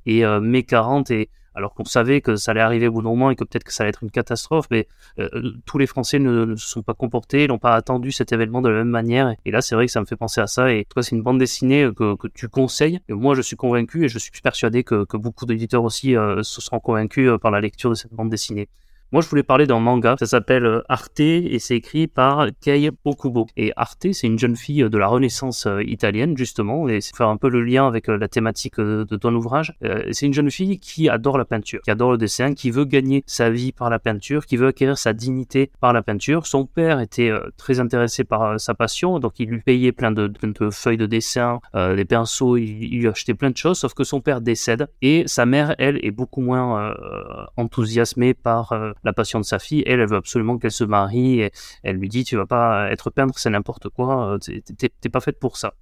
[0.06, 3.10] et euh, mai 40 et alors qu'on savait que ça allait arriver au bout d'un
[3.10, 4.88] moment et que peut-être que ça allait être une catastrophe, mais
[5.18, 8.70] euh, tous les Français ne, se sont pas comportés, n'ont pas attendu cet événement de
[8.70, 9.34] la même manière.
[9.46, 10.72] Et là, c'est vrai que ça me fait penser à ça.
[10.72, 13.00] Et toi, c'est une bande dessinée que, tu conseilles.
[13.10, 16.80] Et moi, je suis convaincu et je suis persuadé que beaucoup d'éditeurs aussi se seront
[16.80, 18.70] convaincus par la lecture de cette bande dessinée.
[19.14, 20.16] Moi, je voulais parler d'un manga.
[20.20, 23.48] Ça s'appelle euh, Arte et c'est écrit par Kei Okubo.
[23.56, 27.30] Et Arte, c'est une jeune fille de la Renaissance euh, italienne, justement, et c'est faire
[27.30, 29.74] un peu le lien avec euh, la thématique de ton ouvrage.
[30.12, 33.24] C'est une jeune fille qui adore la peinture, qui adore le dessin, qui veut gagner
[33.28, 36.46] sa vie par la peinture, qui veut acquérir sa dignité par la peinture.
[36.46, 40.32] Son père était très intéressé par sa passion, donc il lui payait plein de,
[40.72, 44.42] feuilles de dessin, des pinceaux, il, lui achetait plein de choses, sauf que son père
[44.42, 46.94] décède et sa mère, elle, est beaucoup moins
[47.56, 48.74] enthousiasmée par
[49.04, 49.84] la passion de sa fille.
[49.86, 51.42] Elle, elle veut absolument qu'elle se marie.
[51.42, 51.52] Et
[51.84, 54.34] elle lui dit, tu vas pas être peintre, c'est n'importe quoi.
[54.34, 55.74] Euh, t'es pas faite pour ça.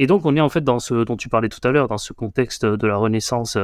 [0.00, 1.98] Et donc, on est en fait dans ce dont tu parlais tout à l'heure, dans
[1.98, 3.58] ce contexte de la Renaissance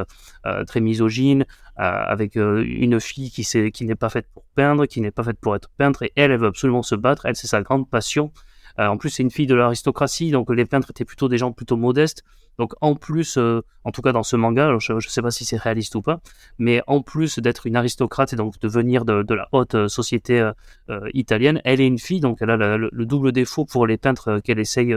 [0.46, 1.46] euh, très misogyne,
[1.78, 5.38] euh, avec une fille qui, qui n'est pas faite pour peindre, qui n'est pas faite
[5.40, 7.26] pour être peintre, et elle, elle veut absolument se battre.
[7.26, 8.32] Elle, c'est sa grande passion.
[8.78, 11.76] En plus, c'est une fille de l'aristocratie, donc les peintres étaient plutôt des gens plutôt
[11.76, 12.24] modestes.
[12.58, 15.44] Donc en plus, euh, en tout cas dans ce manga, je ne sais pas si
[15.44, 16.20] c'est réaliste ou pas,
[16.58, 20.40] mais en plus d'être une aristocrate et donc de venir de, la haute euh, société
[20.88, 24.40] euh, italienne, elle est une fille, donc elle a le, double défaut pour les peintres
[24.42, 24.94] qu'elle essaye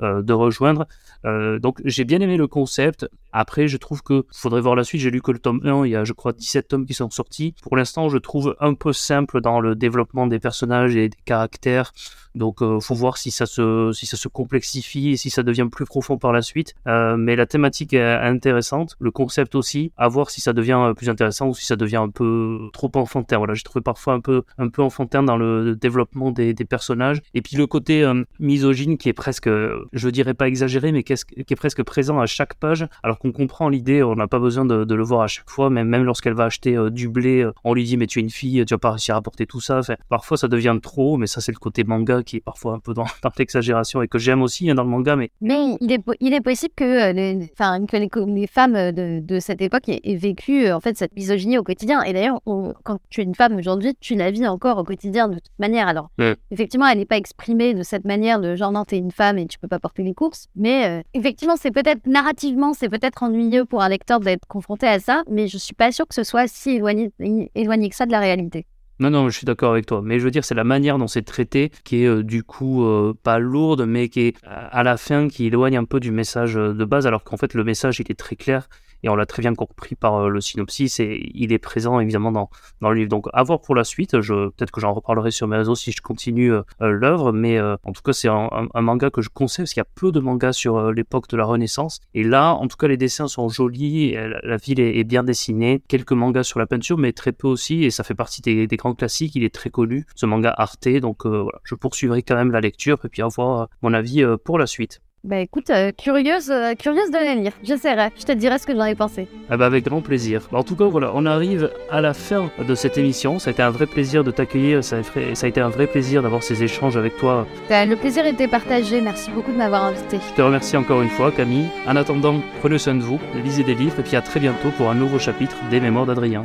[0.00, 0.86] de rejoindre.
[1.24, 3.08] donc j'ai bien aimé le concept.
[3.32, 5.00] Après, je trouve que faudrait voir la suite.
[5.00, 7.10] J'ai lu que le tome 1, il y a je crois 17 tomes qui sont
[7.10, 7.54] sortis.
[7.62, 11.92] Pour l'instant, je trouve un peu simple dans le développement des personnages et des caractères.
[12.36, 15.68] Donc, euh, faut voir si ça se si ça se complexifie et si ça devient
[15.70, 16.74] plus profond par la suite.
[16.86, 19.92] Euh, mais la thématique est intéressante, le concept aussi.
[19.96, 22.90] À voir si ça devient euh, plus intéressant ou si ça devient un peu trop
[22.94, 23.38] enfantin.
[23.38, 27.20] Voilà, j'ai trouvé parfois un peu un peu enfantin dans le développement des, des personnages.
[27.34, 29.48] Et puis le côté euh, misogyne qui est presque,
[29.92, 32.86] je dirais pas exagéré, mais qui est, qui est presque présent à chaque page.
[33.02, 35.70] Alors qu'on comprend l'idée, on n'a pas besoin de, de, le voir à chaque fois.
[35.70, 38.64] Mais même lorsqu'elle va acheter du blé, on lui dit mais tu es une fille,
[38.66, 39.78] tu vas pas réussir à apporter tout ça.
[39.78, 42.78] Enfin, parfois ça devient trop, mais ça c'est le côté manga qui est parfois un
[42.78, 43.06] peu dans,
[43.38, 45.16] l'exagération et que j'aime aussi hein, dans le manga.
[45.16, 49.40] Mais, mais il, est, il est possible que euh, les, que les, femmes de, de,
[49.40, 52.02] cette époque aient, vécu euh, en fait cette misogynie au quotidien.
[52.02, 55.34] Et d'ailleurs, quand tu es une femme aujourd'hui, tu la vis encore au quotidien de
[55.34, 55.88] toute manière.
[55.88, 56.10] Alors,
[56.50, 59.46] effectivement, elle n'est pas exprimée de cette manière de genre non, t'es une femme et
[59.46, 60.46] tu peux pas porter les courses.
[60.54, 65.00] Mais euh, effectivement, c'est peut-être narrativement, c'est peut-être ennuyeux pour un lecteur d'être confronté à
[65.00, 67.10] ça, mais je suis pas sûre que ce soit si éloigné,
[67.54, 68.66] éloigné que ça de la réalité.
[69.00, 70.02] Non, non, je suis d'accord avec toi.
[70.04, 72.84] Mais je veux dire, c'est la manière dont c'est traité qui est euh, du coup
[72.84, 76.54] euh, pas lourde, mais qui est à la fin qui éloigne un peu du message
[76.54, 78.68] de base, alors qu'en fait le message il est très clair
[79.02, 82.32] et on l'a très bien compris par euh, le synopsis et il est présent évidemment
[82.32, 83.08] dans, dans le livre.
[83.08, 85.92] Donc à voir pour la suite, je, peut-être que j'en reparlerai sur mes réseaux si
[85.92, 89.64] je continue euh, euh, l'œuvre, mais en tout cas c'est un, manga que je conseille
[89.64, 92.00] parce qu'il y a peu de mangas sur l'époque de la Renaissance.
[92.14, 96.12] Et là en tout cas les dessins sont jolis, la, ville est, bien dessinée, quelques
[96.12, 97.84] mangas sur la peinture mais très peu aussi.
[97.84, 101.26] Et ça fait partie des, grands classiques, il est très connu, ce manga Arte, donc
[101.26, 105.00] voilà, je poursuivrai quand même la lecture et puis avoir mon avis pour la suite.
[105.22, 107.52] Bah écoute, euh, curieuse, euh, curieuse de la lire.
[107.62, 109.28] J'essaierai, je te dirai ce que j'en ai pensé.
[109.50, 110.48] Ah bah avec grand plaisir.
[110.50, 113.38] Bah, en tout cas, voilà, on arrive à la fin de cette émission.
[113.38, 114.82] Ça a été un vrai plaisir de t'accueillir.
[114.82, 117.46] Ça, a été un vrai plaisir d'avoir ces échanges avec toi.
[117.68, 119.02] Bah, le plaisir était partagé.
[119.02, 120.18] Merci beaucoup de m'avoir invité.
[120.30, 121.66] Je te remercie encore une fois, Camille.
[121.86, 124.88] En attendant, prenez soin de vous, lisez des livres et puis à très bientôt pour
[124.88, 126.44] un nouveau chapitre des Mémoires d'Adrien.